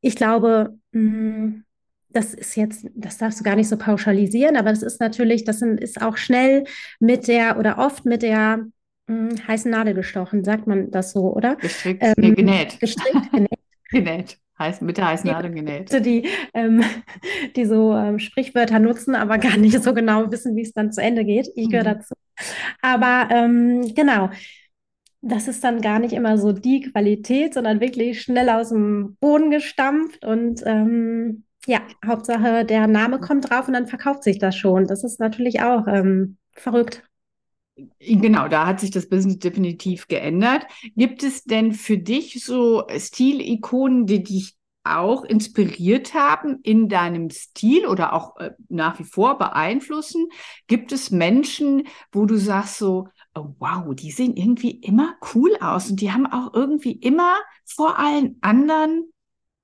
Ich 0.01 0.17
glaube, 0.17 0.79
mm, 0.93 1.63
das 2.09 2.35
ist 2.35 2.57
jetzt, 2.57 2.87
das 2.95 3.19
darfst 3.19 3.41
du 3.41 3.45
gar 3.45 3.57
nicht 3.57 3.69
so 3.69 3.77
pauschalisieren, 3.77 4.57
aber 4.57 4.71
das 4.71 4.83
ist 4.83 5.01
natürlich, 5.01 5.45
das 5.45 5.63
ist 5.63 6.03
auch 6.03 6.17
schnell 6.17 6.65
mit 6.99 7.29
der 7.29 7.59
oder 7.59 7.79
oft 7.79 8.05
mit 8.05 8.23
der 8.23 8.67
mh, 9.07 9.15
mm, 9.15 9.49
heißen 9.49 9.71
Nadel 9.71 9.95
gestochen, 9.95 10.45
sagt 10.45 10.67
man 10.67 10.91
das 10.91 11.13
so, 11.13 11.35
oder? 11.35 11.57
Gestrickt, 11.57 12.03
ähm, 12.03 12.15
nee, 12.17 12.31
genäht. 12.33 12.81
Gestrickt, 12.81 13.31
genäht. 13.33 13.61
genäht. 13.91 14.39
Heiß, 14.59 14.83
mit 14.83 14.99
der 14.99 15.09
heißen 15.09 15.31
Nadel 15.31 15.53
genäht. 15.53 15.91
Die, 16.05 16.29
ähm, 16.53 16.85
die 17.57 17.65
so 17.65 17.95
ähm, 17.95 18.19
Sprichwörter 18.19 18.79
nutzen, 18.79 19.15
aber 19.15 19.39
gar 19.39 19.57
nicht 19.57 19.83
so 19.83 19.95
genau 19.95 20.31
wissen, 20.31 20.55
wie 20.55 20.63
es 20.63 20.75
dann 20.75 20.93
zu 20.93 21.01
Ende 21.01 21.25
geht. 21.25 21.49
Ich 21.55 21.71
gehöre 21.71 21.95
mhm. 21.95 21.99
dazu. 21.99 22.15
Aber 22.83 23.35
ähm, 23.35 23.95
genau, 23.95 24.29
das 25.23 25.49
ist 25.49 25.63
dann 25.65 25.81
gar 25.81 25.99
nicht 25.99 26.13
immer 26.13 26.39
so 26.39 26.53
die 26.53 26.81
Qualität, 26.81 27.55
sondern 27.55 27.81
wirklich 27.81 28.23
schnell 28.23 28.49
aus 28.49 28.71
dem 28.71 29.17
Boden 29.21 29.51
gestampft 29.51 30.25
und 30.25 30.63
ähm, 30.65 31.45
ja, 31.67 31.81
Hauptsache 32.05 32.65
der 32.65 32.87
Name 32.87 33.21
kommt 33.21 33.51
drauf 33.51 33.69
und 33.69 33.75
dann 33.75 33.87
verkauft 33.87 34.25
sich 34.25 34.39
das 34.39 34.57
schon. 34.57 34.87
Das 34.87 35.05
ist 35.05 35.21
natürlich 35.21 35.61
auch 35.61 35.87
ähm, 35.87 36.39
verrückt. 36.53 37.05
Genau, 37.99 38.49
da 38.49 38.67
hat 38.67 38.81
sich 38.81 38.91
das 38.91 39.09
Business 39.09 39.39
definitiv 39.39 40.09
geändert. 40.09 40.67
Gibt 40.97 41.23
es 41.23 41.45
denn 41.45 41.73
für 41.73 41.99
dich 41.99 42.45
so 42.45 42.85
Stilikonen, 42.97 44.07
die 44.07 44.23
dich 44.23 44.57
auch 44.85 45.25
inspiriert 45.25 46.15
haben 46.15 46.59
in 46.63 46.89
deinem 46.89 47.29
Stil 47.31 47.87
oder 47.87 48.15
auch 48.15 48.37
äh, 48.39 48.51
nach 48.69 48.99
wie 48.99 49.05
vor 49.05 49.39
beeinflussen? 49.39 50.29
Gibt 50.67 50.93
es 50.93 51.11
Menschen, 51.11 51.87
wo 52.13 52.27
du 52.27 52.37
sagst 52.37 52.79
so, 52.79 53.09
wow, 53.35 53.95
die 53.95 54.11
sehen 54.11 54.37
irgendwie 54.37 54.71
immer 54.71 55.15
cool 55.35 55.57
aus 55.61 55.91
und 55.91 56.01
die 56.01 56.13
haben 56.13 56.27
auch 56.27 56.53
irgendwie 56.55 56.93
immer 56.93 57.37
vor 57.65 57.99
allen 57.99 58.37
anderen 58.41 59.13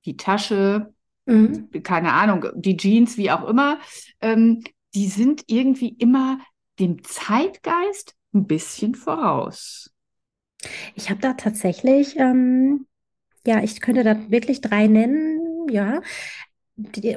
die 0.05 0.17
Tasche, 0.17 0.95
mhm. 1.27 1.71
keine 1.83 2.13
Ahnung, 2.13 2.47
die 2.55 2.77
Jeans, 2.77 3.17
wie 3.17 3.31
auch 3.31 3.49
immer, 3.49 3.79
ähm, 4.21 4.63
die 4.95 5.09
sind 5.09 5.45
irgendwie 5.49 5.89
immer 5.89 6.39
dem 6.79 7.03
Zeitgeist 7.03 8.15
ein 8.33 8.47
bisschen 8.47 8.95
voraus. 8.95 9.93
Ich 10.95 11.11
habe 11.11 11.21
da 11.21 11.35
tatsächlich, 11.35 12.17
ähm, 12.17 12.87
ja, 13.47 13.63
ich 13.63 13.81
könnte 13.81 14.05
da 14.05 14.31
wirklich 14.31 14.61
drei 14.61 14.87
nennen, 14.87 15.69
ja. 15.71 16.01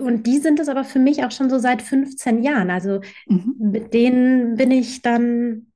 Und 0.02 0.24
die 0.26 0.40
sind 0.40 0.60
es 0.60 0.70
aber 0.70 0.86
für 0.86 1.00
mich 1.00 1.24
auch 1.26 1.32
schon 1.32 1.50
so 1.50 1.60
seit 1.60 1.82
15 1.82 2.44
Jahren. 2.44 2.70
Also 2.70 3.02
mhm. 3.28 3.56
mit 3.60 3.94
denen 3.94 4.56
bin 4.56 4.72
ich 4.72 5.02
dann 5.02 5.69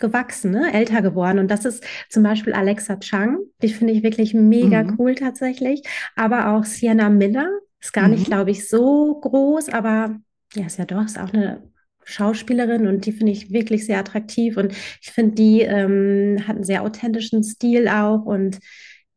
gewachsen, 0.00 0.50
ne? 0.50 0.72
älter 0.72 1.02
geworden. 1.02 1.38
Und 1.38 1.50
das 1.50 1.64
ist 1.64 1.84
zum 2.08 2.22
Beispiel 2.22 2.52
Alexa 2.52 2.96
Chang. 2.96 3.38
Die 3.62 3.68
finde 3.68 3.92
ich 3.92 4.02
wirklich 4.02 4.34
mega 4.34 4.82
mhm. 4.82 4.96
cool 4.98 5.14
tatsächlich. 5.14 5.82
Aber 6.16 6.48
auch 6.48 6.64
Sienna 6.64 7.08
Miller. 7.08 7.48
Ist 7.80 7.92
gar 7.92 8.08
mhm. 8.08 8.14
nicht, 8.14 8.26
glaube 8.26 8.50
ich, 8.50 8.68
so 8.68 9.20
groß, 9.20 9.70
aber 9.70 10.16
ja, 10.54 10.66
ist 10.66 10.78
ja 10.78 10.84
doch, 10.84 11.04
ist 11.04 11.18
auch 11.18 11.32
eine 11.32 11.62
Schauspielerin 12.04 12.86
und 12.86 13.06
die 13.06 13.12
finde 13.12 13.32
ich 13.32 13.52
wirklich 13.52 13.86
sehr 13.86 13.98
attraktiv. 13.98 14.56
Und 14.56 14.72
ich 15.00 15.10
finde, 15.12 15.34
die 15.34 15.62
ähm, 15.62 16.38
hat 16.46 16.56
einen 16.56 16.64
sehr 16.64 16.82
authentischen 16.82 17.42
Stil 17.42 17.88
auch 17.88 18.24
und 18.24 18.58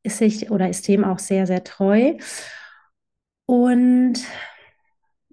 ist 0.03 0.19
sich 0.19 0.51
oder 0.51 0.69
ist 0.69 0.87
dem 0.87 1.03
auch 1.03 1.19
sehr, 1.19 1.47
sehr 1.47 1.63
treu. 1.63 2.13
Und 3.45 4.19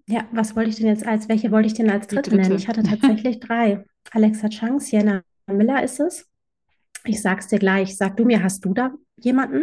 ja, 0.07 0.27
was 0.33 0.57
wollte 0.57 0.71
ich 0.71 0.77
denn 0.77 0.87
jetzt 0.87 1.07
als, 1.07 1.29
welche 1.29 1.53
wollte 1.53 1.69
ich 1.69 1.75
denn 1.75 1.91
als 1.91 2.09
dritte, 2.09 2.31
dritte. 2.31 2.43
nennen? 2.43 2.57
Ich 2.57 2.69
hatte 2.69 2.83
tatsächlich 2.83 3.39
drei. 3.41 3.85
Alexa 4.11 4.49
Chang, 4.49 4.81
Sienna 4.81 5.23
Miller 5.51 5.83
ist 5.83 6.01
es. 6.01 6.27
Ich 7.05 7.23
sag's 7.23 7.49
dir 7.49 7.59
gleich. 7.59 7.97
Sag 7.97 8.17
du 8.17 8.25
mir, 8.25 8.43
hast 8.43 8.65
du 8.65 8.75
da 8.75 8.93
jemanden? 9.17 9.63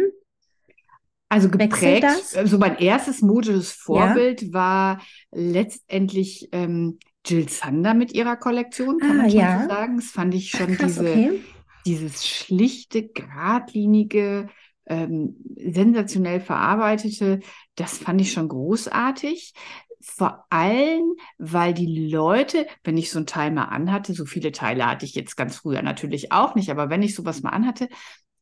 Also 1.30 1.50
geprägt, 1.50 2.06
also 2.36 2.56
mein 2.56 2.78
erstes 2.78 3.20
modisches 3.20 3.70
Vorbild 3.70 4.40
ja. 4.40 4.52
war 4.54 5.02
letztendlich 5.30 6.48
ähm, 6.52 6.98
Jill 7.26 7.50
Sander 7.50 7.92
mit 7.92 8.14
ihrer 8.14 8.36
Kollektion, 8.36 8.98
kann 8.98 9.10
ah, 9.10 9.14
man 9.14 9.30
schon 9.30 9.40
ja. 9.40 9.62
so 9.62 9.68
sagen. 9.68 9.96
Das 9.96 10.06
fand 10.06 10.34
ich 10.34 10.50
schon 10.50 10.74
krass, 10.74 10.94
diese, 10.94 11.10
okay. 11.10 11.40
dieses 11.84 12.26
schlichte, 12.26 13.08
geradlinige, 13.08 14.48
ähm, 14.86 15.36
sensationell 15.56 16.40
verarbeitete, 16.40 17.40
das 17.74 17.98
fand 17.98 18.22
ich 18.22 18.32
schon 18.32 18.48
großartig 18.48 19.52
vor 20.00 20.46
allem, 20.50 21.14
weil 21.38 21.74
die 21.74 22.08
Leute, 22.10 22.66
wenn 22.84 22.96
ich 22.96 23.10
so 23.10 23.18
ein 23.18 23.26
Teil 23.26 23.50
mal 23.50 23.64
anhatte, 23.64 24.14
so 24.14 24.26
viele 24.26 24.52
Teile 24.52 24.86
hatte 24.86 25.04
ich 25.04 25.14
jetzt 25.14 25.36
ganz 25.36 25.56
früher 25.56 25.82
natürlich 25.82 26.32
auch 26.32 26.54
nicht, 26.54 26.70
aber 26.70 26.90
wenn 26.90 27.02
ich 27.02 27.14
sowas 27.14 27.42
mal 27.42 27.50
anhatte, 27.50 27.88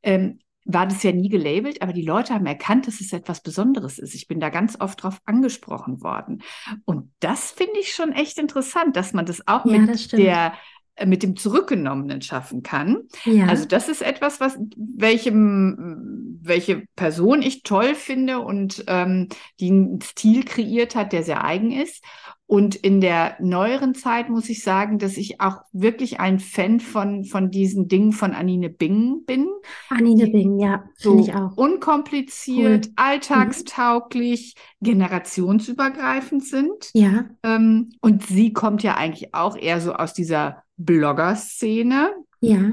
ähm, 0.02 0.38
war 0.68 0.86
das 0.86 1.02
ja 1.04 1.12
nie 1.12 1.28
gelabelt, 1.28 1.80
aber 1.80 1.92
die 1.92 2.02
Leute 2.02 2.34
haben 2.34 2.46
erkannt, 2.46 2.88
dass 2.88 3.00
es 3.00 3.12
etwas 3.12 3.40
Besonderes 3.40 3.98
ist. 4.00 4.14
Ich 4.14 4.26
bin 4.26 4.40
da 4.40 4.48
ganz 4.50 4.80
oft 4.80 5.00
drauf 5.02 5.20
angesprochen 5.24 6.02
worden. 6.02 6.42
Und 6.84 7.12
das 7.20 7.52
finde 7.52 7.78
ich 7.80 7.94
schon 7.94 8.10
echt 8.12 8.36
interessant, 8.38 8.96
dass 8.96 9.12
man 9.12 9.26
das 9.26 9.46
auch 9.46 9.68
Ja, 9.68 9.70
mit 9.70 9.86
das 9.86 10.08
der 10.16 10.54
mit 11.04 11.22
dem 11.22 11.36
Zurückgenommenen 11.36 12.22
schaffen 12.22 12.62
kann. 12.62 12.98
Ja. 13.24 13.46
Also 13.46 13.66
das 13.66 13.88
ist 13.88 14.02
etwas, 14.02 14.40
was 14.40 14.56
welchem, 14.76 16.38
welche 16.42 16.84
Person 16.96 17.42
ich 17.42 17.62
toll 17.62 17.94
finde 17.94 18.40
und 18.40 18.84
ähm, 18.86 19.28
die 19.60 19.70
einen 19.70 20.00
Stil 20.00 20.44
kreiert 20.44 20.94
hat, 20.94 21.12
der 21.12 21.22
sehr 21.22 21.44
eigen 21.44 21.72
ist. 21.72 22.02
Und 22.48 22.76
in 22.76 23.00
der 23.00 23.36
neueren 23.40 23.96
Zeit 23.96 24.28
muss 24.30 24.48
ich 24.48 24.62
sagen, 24.62 25.00
dass 25.00 25.16
ich 25.16 25.40
auch 25.40 25.62
wirklich 25.72 26.20
ein 26.20 26.38
Fan 26.38 26.78
von, 26.78 27.24
von 27.24 27.50
diesen 27.50 27.88
Dingen 27.88 28.12
von 28.12 28.34
Anine 28.34 28.70
Bing 28.70 29.24
bin. 29.26 29.48
Anine 29.88 30.28
Bing, 30.28 30.60
ja, 30.60 30.84
So 30.96 31.18
ich 31.18 31.34
auch. 31.34 31.56
unkompliziert, 31.56 32.86
Cool. 32.86 32.92
alltagstauglich, 32.94 34.54
generationsübergreifend 34.80 36.44
sind. 36.44 36.90
Ja, 36.94 37.24
Ähm, 37.42 37.90
und 38.00 38.24
sie 38.26 38.52
kommt 38.52 38.82
ja 38.84 38.94
eigentlich 38.96 39.34
auch 39.34 39.56
eher 39.56 39.80
so 39.80 39.94
aus 39.94 40.14
dieser 40.14 40.62
Blogger-Szene 40.76 42.14
ja, 42.40 42.72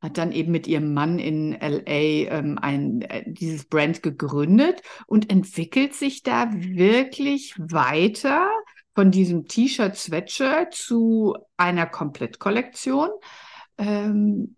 hat 0.00 0.18
dann 0.18 0.32
eben 0.32 0.52
mit 0.52 0.66
ihrem 0.66 0.92
Mann 0.94 1.18
in 1.18 1.52
LA 1.52 1.82
ähm, 1.86 2.58
ein, 2.60 3.02
äh, 3.02 3.24
dieses 3.26 3.64
Brand 3.64 4.02
gegründet 4.02 4.82
und 5.06 5.30
entwickelt 5.30 5.94
sich 5.94 6.22
da 6.22 6.50
wirklich 6.52 7.54
weiter 7.58 8.50
von 8.94 9.10
diesem 9.10 9.46
T-Shirt, 9.46 9.96
Sweatshirt 9.96 10.74
zu 10.74 11.36
einer 11.56 11.86
Komplettkollektion. 11.86 13.08
Ähm, 13.78 14.56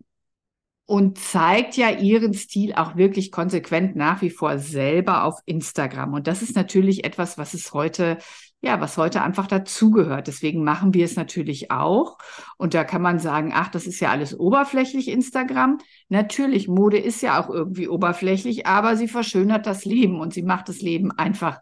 und 0.86 1.18
zeigt 1.18 1.76
ja 1.76 1.90
ihren 1.90 2.34
Stil 2.34 2.74
auch 2.74 2.96
wirklich 2.96 3.32
konsequent 3.32 3.96
nach 3.96 4.20
wie 4.20 4.30
vor 4.30 4.58
selber 4.58 5.24
auf 5.24 5.40
Instagram. 5.46 6.12
Und 6.12 6.26
das 6.26 6.42
ist 6.42 6.54
natürlich 6.56 7.04
etwas, 7.04 7.38
was 7.38 7.54
es 7.54 7.72
heute, 7.72 8.18
ja, 8.64 8.80
was 8.80 8.96
heute 8.96 9.22
einfach 9.22 9.46
dazugehört. 9.46 10.26
Deswegen 10.26 10.64
machen 10.64 10.94
wir 10.94 11.04
es 11.04 11.16
natürlich 11.16 11.70
auch. 11.70 12.18
Und 12.56 12.74
da 12.74 12.84
kann 12.84 13.02
man 13.02 13.18
sagen, 13.18 13.52
ach, 13.54 13.68
das 13.68 13.86
ist 13.86 14.00
ja 14.00 14.10
alles 14.10 14.38
oberflächlich 14.38 15.08
Instagram. 15.08 15.78
Natürlich, 16.08 16.68
Mode 16.68 16.98
ist 16.98 17.22
ja 17.22 17.40
auch 17.42 17.50
irgendwie 17.50 17.88
oberflächlich, 17.88 18.66
aber 18.66 18.96
sie 18.96 19.08
verschönert 19.08 19.66
das 19.66 19.84
Leben 19.84 20.20
und 20.20 20.32
sie 20.34 20.42
macht 20.42 20.68
das 20.68 20.80
Leben 20.80 21.12
einfach 21.12 21.60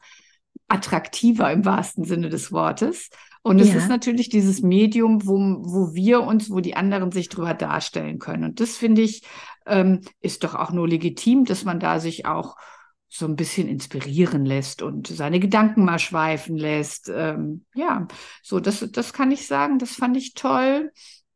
attraktiver 0.69 1.51
im 1.53 1.65
wahrsten 1.65 2.05
Sinne 2.05 2.29
des 2.29 2.53
Wortes. 2.53 3.11
Und 3.43 3.61
es 3.61 3.71
Ja. 3.71 3.77
ist 3.77 3.88
natürlich 3.88 4.29
dieses 4.29 4.62
Medium, 4.62 5.27
wo, 5.27 5.35
wo 5.37 5.95
wir 5.95 6.23
uns, 6.23 6.51
wo 6.51 6.61
die 6.61 6.77
anderen 6.77 7.11
sich 7.11 7.29
drüber 7.29 7.55
darstellen 7.55 8.19
können. 8.19 8.45
Und 8.45 8.61
das 8.61 8.77
finde 8.77 9.03
ich, 9.03 9.23
ähm, 9.67 10.01
ist 10.21 10.45
doch 10.45 10.55
auch 10.55 10.71
nur 10.71 10.88
legitim, 10.88 11.45
dass 11.45 11.65
man 11.65 11.81
da 11.81 11.99
sich 11.99 12.25
auch 12.27 12.57
so 13.14 13.27
ein 13.27 13.37
bisschen 13.37 13.68
inspirieren 13.68 14.46
lässt 14.46 14.81
und 14.81 15.07
seine 15.07 15.38
Gedanken 15.38 15.85
mal 15.85 15.98
schweifen 15.98 16.57
lässt. 16.57 17.11
Ähm, 17.14 17.66
ja, 17.75 18.09
so, 18.42 18.59
das, 18.59 18.87
das 18.90 19.12
kann 19.12 19.31
ich 19.31 19.46
sagen, 19.46 19.79
das 19.79 19.92
fand 19.92 20.16
ich 20.16 20.33
toll. 20.33 20.90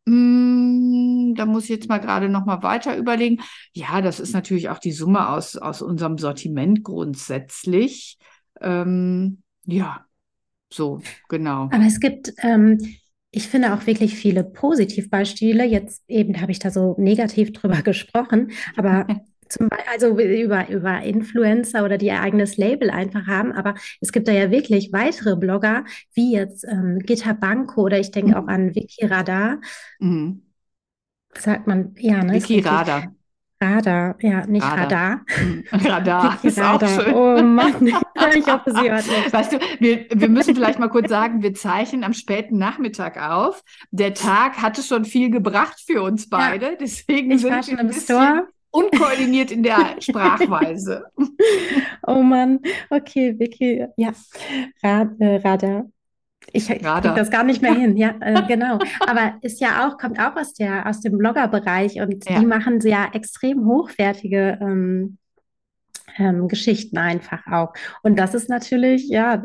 Mm, 0.06 1.34
Da 1.36 1.44
muss 1.44 1.64
ich 1.64 1.70
jetzt 1.70 1.88
mal 1.88 1.98
gerade 1.98 2.30
noch 2.30 2.46
mal 2.46 2.62
weiter 2.62 2.96
überlegen. 2.96 3.42
Ja, 3.74 4.00
das 4.00 4.20
ist 4.20 4.32
natürlich 4.32 4.70
auch 4.70 4.78
die 4.78 4.92
Summe 4.92 5.28
aus, 5.28 5.56
aus 5.56 5.82
unserem 5.82 6.16
Sortiment 6.16 6.82
grundsätzlich. 6.82 8.16
Ähm, 8.62 9.42
ja, 9.66 10.06
so, 10.72 11.02
genau. 11.28 11.64
aber 11.64 11.84
es 11.86 12.00
gibt, 12.00 12.32
ähm, 12.38 12.78
ich 13.30 13.48
finde 13.48 13.74
auch 13.74 13.86
wirklich 13.86 14.14
viele 14.14 14.44
Positivbeispiele. 14.44 15.64
Jetzt 15.66 16.02
eben 16.08 16.40
habe 16.40 16.52
ich 16.52 16.58
da 16.58 16.70
so 16.70 16.94
negativ 16.98 17.52
drüber 17.52 17.82
gesprochen, 17.82 18.52
aber 18.76 19.06
zum 19.48 19.68
Beispiel, 19.68 19.92
also 19.92 20.18
über, 20.18 20.68
über 20.68 21.02
Influencer 21.02 21.84
oder 21.84 21.98
die 21.98 22.06
ihr 22.06 22.20
eigenes 22.20 22.56
Label 22.56 22.90
einfach 22.90 23.26
haben, 23.26 23.52
aber 23.52 23.74
es 24.00 24.12
gibt 24.12 24.28
da 24.28 24.32
ja 24.32 24.50
wirklich 24.50 24.92
weitere 24.92 25.36
Blogger, 25.36 25.84
wie 26.14 26.32
jetzt 26.32 26.64
ähm, 26.64 27.00
Gitta 27.00 27.32
Banco 27.32 27.82
oder 27.82 27.98
ich 27.98 28.10
denke 28.10 28.38
auch 28.38 28.46
an 28.46 28.74
Vicky 28.74 29.06
Radar. 29.06 29.60
Mhm. 29.98 30.42
Sagt 31.38 31.66
man, 31.66 31.94
ja, 31.98 32.22
ne? 32.24 32.34
Vicky. 32.34 32.60
Radar. 32.60 33.12
Radar, 33.58 34.16
ja, 34.20 34.46
nicht 34.46 34.62
Radar. 34.62 34.82
Radar. 34.82 35.20
Mhm. 35.42 35.64
Radar 35.72 36.38
ist 36.42 36.60
auch 36.60 36.80
schön. 36.80 37.14
Oh 37.14 37.42
Mann, 37.42 37.86
ich 38.36 38.46
hoffe, 38.46 38.70
sie 38.70 38.90
hört 38.90 39.06
nicht. 39.06 39.32
Weißt 39.32 39.52
du, 39.52 39.58
wir, 39.78 40.06
wir 40.10 40.28
müssen 40.28 40.54
vielleicht 40.54 40.78
mal 40.78 40.90
kurz 40.90 41.08
sagen, 41.08 41.42
wir 41.42 41.54
zeichnen 41.54 42.04
am 42.04 42.12
späten 42.12 42.58
Nachmittag 42.58 43.16
auf. 43.18 43.62
Der 43.90 44.12
Tag 44.12 44.60
hatte 44.60 44.82
schon 44.82 45.06
viel 45.06 45.30
gebracht 45.30 45.82
für 45.86 46.02
uns 46.02 46.28
beide, 46.28 46.76
deswegen 46.78 47.30
Ich 47.30 47.40
sind 47.42 47.50
war 47.50 47.58
wir 47.58 47.62
schon 47.62 47.74
ein 47.78 47.80
im 47.80 47.86
bisschen 47.88 48.16
Store. 48.16 48.48
Unkoordiniert 48.76 49.50
in 49.50 49.62
der 49.62 49.96
Sprachweise. 50.00 51.04
Oh 52.06 52.22
Mann, 52.22 52.60
okay, 52.90 53.34
Vicky, 53.38 53.86
ja, 53.96 54.12
Rad, 54.82 55.08
äh, 55.20 55.36
Radar. 55.36 55.86
Ich, 56.52 56.70
ich 56.70 56.84
Radar. 56.84 57.00
krieg 57.02 57.14
das 57.16 57.30
gar 57.30 57.42
nicht 57.42 57.60
mehr 57.62 57.74
hin, 57.74 57.96
ja, 57.96 58.14
äh, 58.20 58.42
genau. 58.48 58.78
Aber 59.06 59.34
ist 59.42 59.60
ja 59.60 59.86
auch, 59.88 59.98
kommt 59.98 60.20
auch 60.20 60.36
aus 60.36 60.54
der, 60.54 60.86
aus 60.86 61.00
dem 61.00 61.18
Blogger-Bereich 61.18 62.00
und 62.00 62.28
Ja. 62.28 62.38
die 62.38 62.46
machen 62.46 62.80
sehr 62.80 63.08
extrem 63.14 63.66
hochwertige 63.66 64.58
ähm, 64.60 65.18
ähm, 66.18 66.46
Geschichten 66.48 66.98
einfach 66.98 67.46
auch. 67.50 67.72
Und 68.02 68.18
das 68.18 68.34
ist 68.34 68.48
natürlich, 68.48 69.08
ja, 69.08 69.42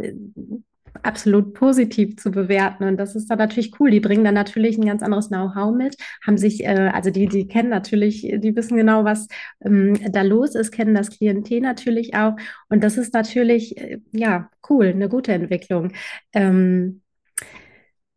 absolut 1.04 1.54
positiv 1.54 2.18
zu 2.18 2.32
bewerten. 2.32 2.84
Und 2.84 2.98
das 2.98 3.16
ist 3.16 3.30
dann 3.30 3.38
natürlich 3.38 3.80
cool. 3.80 3.92
Die 3.92 4.00
bringen 4.00 4.24
dann 4.24 4.34
natürlich 4.34 4.78
ein 4.78 4.86
ganz 4.86 5.04
anderes 5.04 5.30
Know-how 5.30 5.76
mit, 5.76 5.96
haben 6.26 6.38
sich, 6.38 6.64
äh, 6.64 6.92
also 6.94 7.10
die, 7.10 7.28
die 7.28 7.48
kennen 7.48 7.70
natürlich, 7.70 8.22
die 8.22 8.56
wissen 8.56 8.78
genau, 8.78 9.04
was 9.04 9.28
ähm, 9.64 9.98
da 10.12 10.22
los 10.22 10.56
ist, 10.56 10.72
kennen 10.72 10.94
das 10.96 11.10
Klientel 11.10 11.62
natürlich 11.62 12.16
auch. 12.16 12.34
Und 12.70 12.84
das 12.84 12.98
ist 12.98 13.14
natürlich, 13.14 13.78
äh, 13.78 14.00
ja, 14.12 14.50
cool, 14.70 14.88
eine 14.88 15.10
gute 15.10 15.34
Entwicklung. 15.34 15.92
Ähm, 16.34 17.02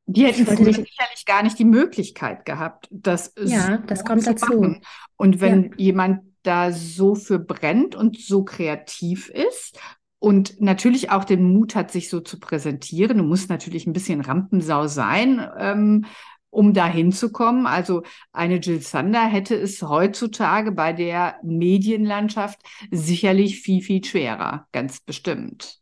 Die 0.07 0.27
hätten 0.27 0.45
sicherlich 0.47 1.25
gar 1.27 1.43
nicht 1.43 1.59
die 1.59 1.65
Möglichkeit 1.65 2.45
gehabt, 2.45 2.89
das 2.91 3.33
Ja, 3.43 3.79
das 3.87 4.01
so 4.01 4.05
kommt 4.05 4.23
zu 4.23 4.35
dazu. 4.35 4.61
machen. 4.61 4.81
Und 5.17 5.41
wenn 5.41 5.73
jemand 5.79 6.21
da 6.43 6.73
so 6.73 7.15
für 7.15 7.39
brennt 7.39 7.95
und 7.95 8.21
so 8.21 8.45
kreativ 8.45 9.31
ist 9.31 9.79
und 10.25 10.59
natürlich 10.59 11.11
auch 11.11 11.25
den 11.25 11.53
Mut 11.53 11.75
hat, 11.75 11.91
sich 11.91 12.09
so 12.09 12.19
zu 12.19 12.41
präsentieren, 12.41 13.19
du 13.19 13.25
musst 13.25 13.51
natürlich 13.51 13.87
ein 13.87 13.93
bisschen 13.93 14.23
Rampensau 14.23 14.87
sein, 14.87 15.47
ähm, 15.59 16.07
um 16.49 16.73
da 16.73 16.87
hinzukommen. 16.87 17.67
Also 17.67 18.05
eine 18.33 18.57
Jill 18.57 18.81
Sander 18.81 19.27
hätte 19.27 19.55
es 19.55 19.83
heutzutage 19.83 20.73
bei 20.73 20.95
der 20.95 21.37
Medienlandschaft 21.43 22.59
sicherlich 22.91 23.61
viel, 23.61 23.83
viel 23.83 24.03
schwerer, 24.03 24.67
ganz 24.73 24.99
bestimmt. 25.01 25.81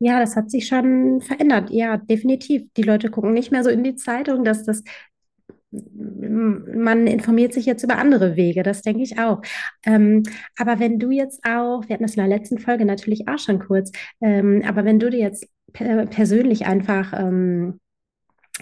Ja, 0.00 0.20
das 0.20 0.36
hat 0.36 0.50
sich 0.50 0.66
schon 0.66 1.22
verändert. 1.22 1.70
Ja, 1.70 1.96
definitiv. 1.96 2.64
Die 2.76 2.82
Leute 2.82 3.10
gucken 3.10 3.32
nicht 3.32 3.50
mehr 3.50 3.64
so 3.64 3.70
in 3.70 3.84
die 3.84 3.96
Zeitung, 3.96 4.44
dass 4.44 4.64
das, 4.64 4.82
man 5.94 7.06
informiert 7.06 7.52
sich 7.52 7.66
jetzt 7.66 7.82
über 7.82 7.98
andere 7.98 8.36
Wege, 8.36 8.62
das 8.62 8.82
denke 8.82 9.02
ich 9.02 9.18
auch. 9.18 9.42
Ähm, 9.84 10.22
aber 10.58 10.78
wenn 10.80 10.98
du 10.98 11.10
jetzt 11.10 11.40
auch, 11.44 11.82
wir 11.86 11.94
hatten 11.94 12.04
das 12.04 12.16
in 12.16 12.28
der 12.28 12.38
letzten 12.38 12.58
Folge 12.58 12.84
natürlich 12.84 13.28
auch 13.28 13.38
schon 13.38 13.58
kurz, 13.58 13.92
ähm, 14.20 14.62
aber 14.66 14.84
wenn 14.84 14.98
du 14.98 15.10
dir 15.10 15.20
jetzt 15.20 15.46
per 15.72 16.06
persönlich 16.06 16.66
einfach 16.66 17.12
ähm, 17.16 17.80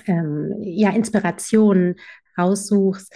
ähm, 0.07 0.55
ja, 0.61 0.91
Inspirationen 0.91 1.97
raussuchst, 2.39 3.15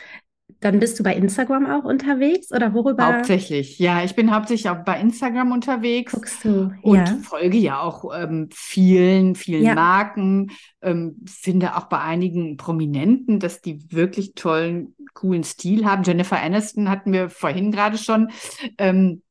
dann 0.61 0.79
bist 0.79 0.99
du 0.99 1.03
bei 1.03 1.15
Instagram 1.15 1.67
auch 1.67 1.85
unterwegs 1.85 2.51
oder 2.53 2.73
worüber 2.73 3.07
Hauptsächlich, 3.07 3.79
ja, 3.79 4.03
ich 4.05 4.15
bin 4.15 4.35
hauptsächlich 4.35 4.71
auch 4.71 4.85
bei 4.85 5.01
Instagram 5.01 5.53
unterwegs. 5.53 6.13
guckst 6.13 6.45
du? 6.45 6.73
Und 6.83 6.97
Ja. 6.97 7.19
folge 7.23 7.59
ja 7.59 7.81
auch 7.81 8.05
ähm, 8.17 8.49
vielen, 8.53 9.35
vielen 9.35 9.65
Ja. 9.65 9.75
Marken, 9.75 10.51
ähm, 10.83 11.17
finde 11.27 11.77
auch 11.77 11.87
bei 11.87 12.01
einigen 12.01 12.57
Prominenten, 12.57 13.39
dass 13.41 13.61
die 13.61 13.91
wirklich 13.93 14.35
tollen, 14.35 14.95
coolen 15.15 15.45
Stil 15.45 15.85
haben. 15.85 16.05
Jennifer 16.05 16.41
Aniston 16.41 16.89
hatten 16.89 17.13
wir 17.13 17.29
vorhin 17.29 17.71
gerade 17.73 17.99
schon. 17.99 18.31
Ähm, 18.79 19.23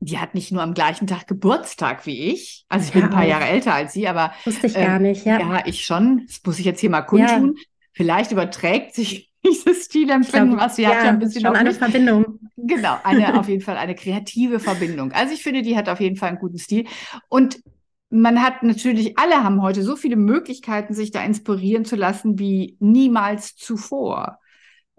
die 0.00 0.18
hat 0.18 0.34
nicht 0.34 0.50
nur 0.52 0.62
am 0.62 0.74
gleichen 0.74 1.06
Tag 1.06 1.28
Geburtstag 1.28 2.06
wie 2.06 2.32
ich. 2.32 2.64
Also 2.68 2.86
ich 2.86 2.92
bin 2.92 3.02
Ja, 3.02 3.06
ein 3.08 3.12
paar. 3.12 3.24
Jahre 3.24 3.44
älter 3.46 3.74
als 3.74 3.92
sie, 3.92 4.08
aber 4.08 4.32
Wusste 4.44 4.66
ich 4.66 4.76
ähm, 4.76 4.86
gar 4.86 4.98
nicht, 4.98 5.24
ja. 5.26 5.38
ja, 5.38 5.62
ich 5.66 5.84
schon. 5.84 6.24
Das 6.26 6.40
muss 6.44 6.58
ich 6.58 6.64
jetzt 6.64 6.80
hier 6.80 6.90
mal 6.90 7.02
kundtun. 7.02 7.56
Vielleicht 7.92 8.32
überträgt 8.32 8.94
sich 8.94 9.31
dieses 9.46 9.86
Stilempfinden, 9.86 10.56
was 10.56 10.76
sie 10.76 10.86
hat, 10.86 10.94
ja 10.94 11.04
ja, 11.04 11.10
ein 11.10 11.18
bisschen 11.18 11.42
schon 11.42 11.56
eine. 11.56 11.72
Verbindung. 11.72 12.38
Genau, 12.64 12.96
eine, 13.02 13.40
auf 13.40 13.48
jeden 13.48 13.62
Fall 13.62 13.76
eine 13.76 13.96
kreative 13.96 14.60
Verbindung. 14.60 15.10
Also 15.10 15.34
ich 15.34 15.42
finde, 15.42 15.62
die 15.62 15.76
hat 15.76 15.88
auf 15.88 15.98
jeden 15.98 16.14
Fall 16.14 16.28
einen 16.28 16.38
guten 16.38 16.58
Stil. 16.58 16.86
Und 17.28 17.60
man 18.08 18.40
hat 18.40 18.62
natürlich, 18.62 19.18
alle 19.18 19.42
haben 19.42 19.62
heute 19.62 19.82
so 19.82 19.96
viele 19.96 20.14
Möglichkeiten, 20.14 20.94
sich 20.94 21.10
da 21.10 21.24
inspirieren 21.24 21.84
zu 21.84 21.96
lassen 21.96 22.38
wie 22.38 22.76
niemals 22.78 23.56
zuvor. 23.56 24.38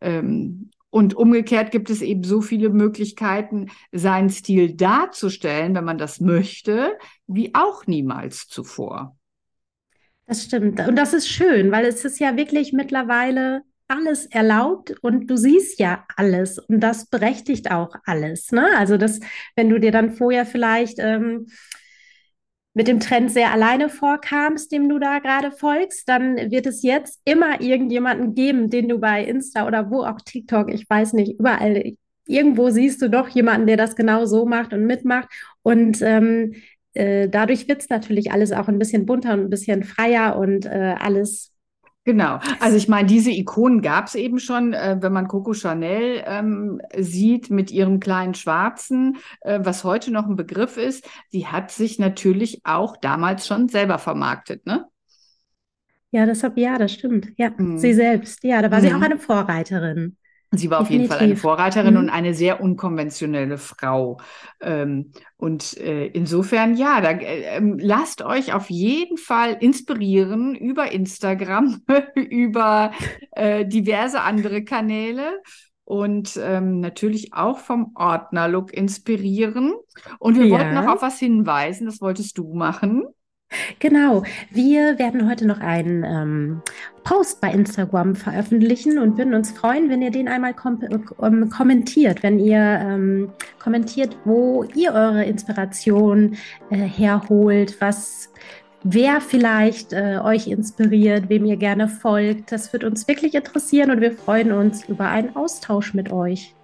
Ähm, 0.02 0.72
und 0.90 1.16
umgekehrt 1.16 1.72
gibt 1.72 1.90
es 1.90 2.02
eben 2.02 2.24
so 2.24 2.42
viele 2.42 2.70
Möglichkeiten, 2.70 3.72
seinen 3.92 4.30
Stil 4.30 4.76
darzustellen, 4.76 5.74
wenn 5.74 5.86
man 5.86 5.98
das 5.98 6.20
möchte, 6.20 6.98
wie 7.28 7.56
auch 7.56 7.88
niemals 7.88 8.48
zuvor. 8.48 9.16
Das 10.26 10.44
stimmt. 10.44 10.80
Und 10.88 10.96
das 10.96 11.14
ist 11.14 11.28
schön, 11.28 11.72
weil 11.72 11.86
es 11.86 12.04
ist 12.04 12.20
ja 12.20 12.36
wirklich 12.36 12.74
mittlerweile 12.74 13.62
alles 13.94 14.26
erlaubt 14.26 14.96
und 15.02 15.28
du 15.28 15.38
siehst 15.38 15.80
ja 15.80 16.06
alles 16.16 16.60
und 16.60 16.80
das 16.80 17.06
berechtigt 17.06 17.72
auch 17.72 17.96
alles. 18.06 18.52
Ne? 18.52 18.68
Also 18.78 18.98
das, 18.98 19.20
wenn 19.56 19.70
du 19.70 19.80
dir 19.80 19.92
dann 19.92 20.12
vorher 20.12 20.46
vielleicht 20.46 20.98
ähm, 21.00 21.48
mit 22.74 22.88
dem 22.88 23.00
Trend 23.00 23.32
sehr 23.32 23.52
alleine 23.52 23.90
vorkamst, 23.90 24.72
dem 24.72 24.90
du 24.90 24.98
da 24.98 25.20
gerade 25.20 25.52
folgst, 25.52 26.10
dann 26.10 26.38
wird 26.52 26.66
es 26.66 26.82
jetzt 26.82 27.22
immer 27.24 27.62
irgendjemanden 27.62 28.34
geben, 28.34 28.70
den 28.70 28.90
du 28.90 28.98
bei 28.98 29.24
Insta 29.24 29.68
oder 29.68 29.92
wo 29.92 30.04
auch 30.04 30.20
TikTok, 30.22 30.74
ich 30.74 30.90
weiß 30.90 31.14
nicht, 31.14 31.40
überall 31.40 31.94
irgendwo 32.26 32.70
siehst 32.70 33.02
du 33.02 33.10
doch 33.10 33.30
jemanden, 33.30 33.68
der 33.68 33.78
das 33.78 33.96
genau 33.96 34.26
so 34.26 34.46
macht 34.46 34.74
und 34.74 34.86
mitmacht. 34.86 35.30
Und 35.62 36.02
ähm, 36.02 36.54
äh, 36.94 37.30
dadurch 37.30 37.68
wird 37.68 37.82
es 37.82 37.90
natürlich 37.90 38.32
alles 38.32 38.52
auch 38.52 38.68
ein 38.68 38.80
bisschen 38.80 39.06
bunter 39.06 39.34
und 39.34 39.42
ein 39.42 39.50
bisschen 39.50 39.84
freier 39.84 40.38
und 40.38 40.66
äh, 40.66 40.96
alles 40.98 41.53
Genau. 42.06 42.40
Also 42.60 42.76
ich 42.76 42.90
meine, 42.90 43.08
diese 43.08 43.32
Ikonen 43.32 43.82
gab 43.82 44.08
es 44.08 44.16
eben 44.16 44.40
schon, 44.40 44.74
äh, 44.74 44.98
wenn 45.00 45.14
man 45.14 45.30
Coco 45.30 45.54
Chanel 45.54 46.22
ähm, 46.26 46.82
sieht 46.98 47.50
mit 47.50 47.72
ihrem 47.72 48.02
kleinen 48.02 48.34
Schwarzen, 48.34 49.18
äh, 49.42 49.60
was 49.64 49.86
heute 49.86 50.12
noch 50.12 50.28
ein 50.28 50.36
Begriff 50.36 50.76
ist, 50.76 51.08
die 51.32 51.48
hat 51.48 51.72
sich 51.72 52.00
natürlich 52.00 52.62
auch 52.66 52.98
damals 52.98 53.48
schon 53.48 53.70
selber 53.70 54.00
vermarktet, 54.00 54.66
ne? 54.66 54.86
Ja, 56.12 56.28
deshalb, 56.28 56.58
ja, 56.58 56.78
das 56.78 56.94
stimmt. 56.94 57.30
Ja, 57.38 57.52
mhm. 57.58 57.80
sie 57.80 57.94
selbst. 57.94 58.44
Ja, 58.44 58.62
da 58.62 58.70
war 58.70 58.80
mhm. 58.80 58.84
sie 58.84 58.94
auch 58.94 59.02
eine 59.02 59.18
Vorreiterin. 59.18 60.18
Sie 60.56 60.70
war 60.70 60.80
Definitiv. 60.80 60.84
auf 60.84 60.90
jeden 60.90 61.08
Fall 61.08 61.20
eine 61.20 61.36
Vorreiterin 61.36 61.94
mhm. 61.96 62.00
und 62.00 62.10
eine 62.10 62.34
sehr 62.34 62.62
unkonventionelle 62.62 63.58
Frau. 63.58 64.20
Ähm, 64.62 65.12
und 65.38 65.78
äh, 65.78 66.08
insofern, 66.08 66.76
ja, 66.76 67.02
da, 67.02 67.12
äh, 67.12 67.58
ähm, 67.58 67.78
lasst 67.80 68.22
euch 68.22 68.54
auf 68.54 68.70
jeden 68.70 69.18
Fall 69.18 69.58
inspirieren 69.60 70.56
über 70.56 70.92
Instagram, 70.92 71.82
über 72.16 72.92
äh, 73.32 73.66
diverse 73.66 74.22
andere 74.22 74.64
Kanäle 74.64 75.42
und 75.86 76.40
ähm, 76.42 76.80
natürlich 76.80 77.34
auch 77.34 77.60
vom 77.60 77.92
Ordner-Look 77.96 78.74
inspirieren. 78.74 79.74
Und 80.20 80.38
wir 80.38 80.46
ja. 80.46 80.58
wollten 80.58 80.74
noch 80.76 80.88
auf 80.88 81.02
was 81.02 81.20
hinweisen, 81.20 81.86
das 81.86 82.00
wolltest 82.00 82.38
du 82.38 82.54
machen. 82.54 83.04
Genau, 83.80 84.24
wir 84.52 85.00
werden 85.00 85.30
heute 85.30 85.46
noch 85.46 85.60
einen 85.60 86.04
ähm, 86.04 86.62
Post 87.04 87.42
bei 87.42 87.52
Instagram 87.52 88.16
veröffentlichen 88.16 88.98
und 88.98 89.18
würden 89.18 89.34
uns 89.34 89.52
freuen, 89.52 89.90
wenn 89.90 90.02
ihr 90.02 90.12
den 90.12 90.28
einmal 90.28 90.54
kom 90.54 90.80
ähm, 91.22 91.50
kommentiert, 91.50 92.24
wenn 92.24 92.40
ihr 92.40 92.60
ähm, 92.60 93.32
kommentiert, 93.60 94.18
wo 94.26 94.64
ihr 94.76 94.94
eure 94.94 95.26
Inspiration 95.26 96.38
äh, 96.70 96.78
herholt, 96.78 97.80
was 97.80 98.30
wer 98.84 99.22
vielleicht 99.22 99.94
äh, 99.94 100.20
euch 100.24 100.48
inspiriert, 100.48 101.30
wem 101.30 101.46
ihr 101.46 101.58
gerne 101.58 101.88
folgt. 101.88 102.52
Das 102.52 102.72
wird 102.74 102.84
uns 102.84 103.08
wirklich 103.08 103.36
interessieren 103.36 103.92
und 103.92 104.02
wir 104.02 104.12
freuen 104.12 104.52
uns 104.52 104.88
über 104.88 105.08
einen 105.08 105.36
Austausch 105.36 105.94
mit 105.94 106.12
euch. 106.12 106.56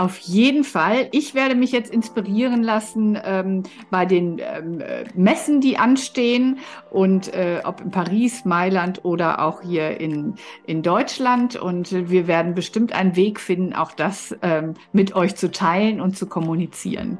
Auf 0.00 0.16
jeden 0.20 0.64
Fall. 0.64 1.08
Ich 1.12 1.34
werde 1.34 1.54
mich 1.54 1.72
jetzt 1.72 1.92
inspirieren 1.92 2.62
lassen 2.62 3.18
ähm, 3.22 3.64
bei 3.90 4.06
den 4.06 4.38
ähm, 4.38 4.80
äh, 4.80 5.04
Messen, 5.14 5.60
die 5.60 5.76
anstehen 5.76 6.60
und 6.90 7.34
äh, 7.34 7.60
ob 7.64 7.82
in 7.82 7.90
Paris, 7.90 8.46
Mailand 8.46 9.04
oder 9.04 9.42
auch 9.42 9.60
hier 9.60 10.00
in, 10.00 10.36
in 10.64 10.80
Deutschland. 10.80 11.56
Und 11.56 11.92
wir 12.08 12.26
werden 12.26 12.54
bestimmt 12.54 12.94
einen 12.94 13.14
Weg 13.14 13.38
finden, 13.38 13.74
auch 13.74 13.92
das 13.92 14.34
ähm, 14.40 14.72
mit 14.94 15.14
euch 15.14 15.36
zu 15.36 15.50
teilen 15.50 16.00
und 16.00 16.16
zu 16.16 16.24
kommunizieren. 16.24 17.18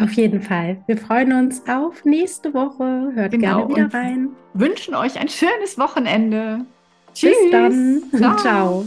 Auf 0.00 0.14
jeden 0.14 0.42
Fall. 0.42 0.82
Wir 0.88 0.96
freuen 0.96 1.32
uns 1.32 1.62
auf 1.68 2.04
nächste 2.04 2.52
Woche. 2.52 3.12
Hört 3.14 3.30
genau, 3.30 3.68
gerne 3.68 3.90
wieder 3.90 3.96
rein. 3.96 4.30
Wünschen 4.54 4.96
euch 4.96 5.20
ein 5.20 5.28
schönes 5.28 5.78
Wochenende. 5.78 6.64
Tschüss. 7.14 7.36
Bis 7.42 7.50
dann. 7.52 8.02
Ciao. 8.16 8.36
Ciao. 8.38 8.86